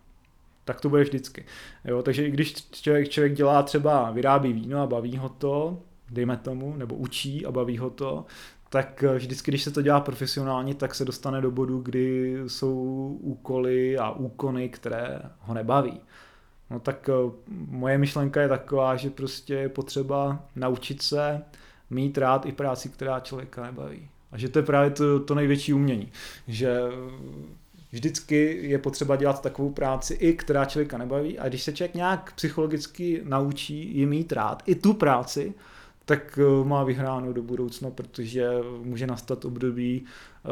[0.66, 1.46] Tak to bude vždycky.
[1.86, 5.78] Jo, takže i když člověk, člověk dělá třeba, vyrábí víno a baví ho to,
[6.12, 8.26] dejme tomu, nebo učí a baví ho to,
[8.74, 12.78] tak vždycky, když se to dělá profesionálně, tak se dostane do bodu, kdy jsou
[13.22, 16.02] úkoly a úkony, které ho nebaví.
[16.70, 17.32] No tak eh,
[17.68, 21.42] moje myšlenka je taková, že prostě je potřeba naučit se
[21.90, 24.10] mít rád i práci, která člověka nebaví.
[24.32, 26.12] A že to je právě to, to největší umění.
[26.48, 26.80] Že
[27.92, 31.40] vždycky je potřeba dělat takovou práci, i která člověka nebaví.
[31.40, 35.54] A když se člověk nějak psychologicky naučí ji mít rád, i tu práci,
[36.06, 38.50] tak eh, má vyhráno do budoucna, protože
[38.84, 40.06] může nastat období,
[40.46, 40.50] eh,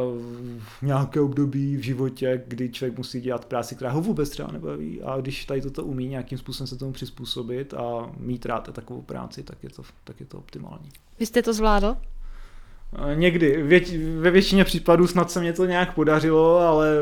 [0.82, 5.18] nějaké období v životě, kdy člověk musí dělat práci, která ho vůbec třeba nebaví a
[5.22, 9.64] když tady toto umí nějakým způsobem se tomu přizpůsobit a mít rád takovou práci, tak
[9.64, 10.90] je to, tak je to optimální.
[11.20, 11.98] Vy jste to zvládl?
[13.12, 13.64] Eh, někdy.
[13.64, 16.96] Věť, ve většině případů snad se mě to nějak podařilo, ale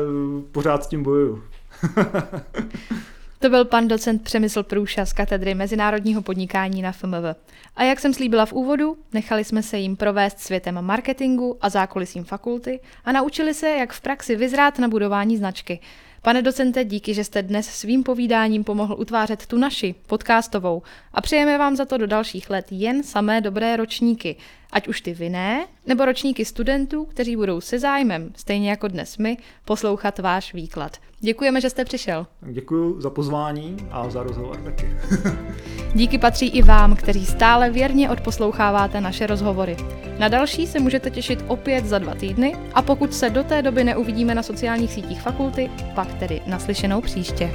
[0.52, 1.42] pořád s tím bojuju.
[3.42, 7.36] To byl pan docent Přemysl Průša z katedry mezinárodního podnikání na FMV.
[7.76, 12.24] A jak jsem slíbila v úvodu, nechali jsme se jim provést světem marketingu a zákulisím
[12.24, 15.80] fakulty a naučili se, jak v praxi vyzrát na budování značky.
[16.22, 20.82] Pane docente, díky, že jste dnes svým povídáním pomohl utvářet tu naši, podcastovou,
[21.12, 24.36] a přejeme vám za to do dalších let jen samé dobré ročníky,
[24.72, 29.36] ať už ty vinné, nebo ročníky studentů, kteří budou se zájmem, stejně jako dnes my,
[29.64, 30.96] poslouchat váš výklad.
[31.20, 32.26] Děkujeme, že jste přišel.
[32.40, 34.96] Děkuji za pozvání a za rozhovor taky.
[35.94, 39.76] Díky patří i vám, kteří stále věrně odposloucháváte naše rozhovory.
[40.18, 43.84] Na další se můžete těšit opět za dva týdny a pokud se do té doby
[43.84, 47.50] neuvidíme na sociálních sítích fakulty, pak tedy naslyšenou příště.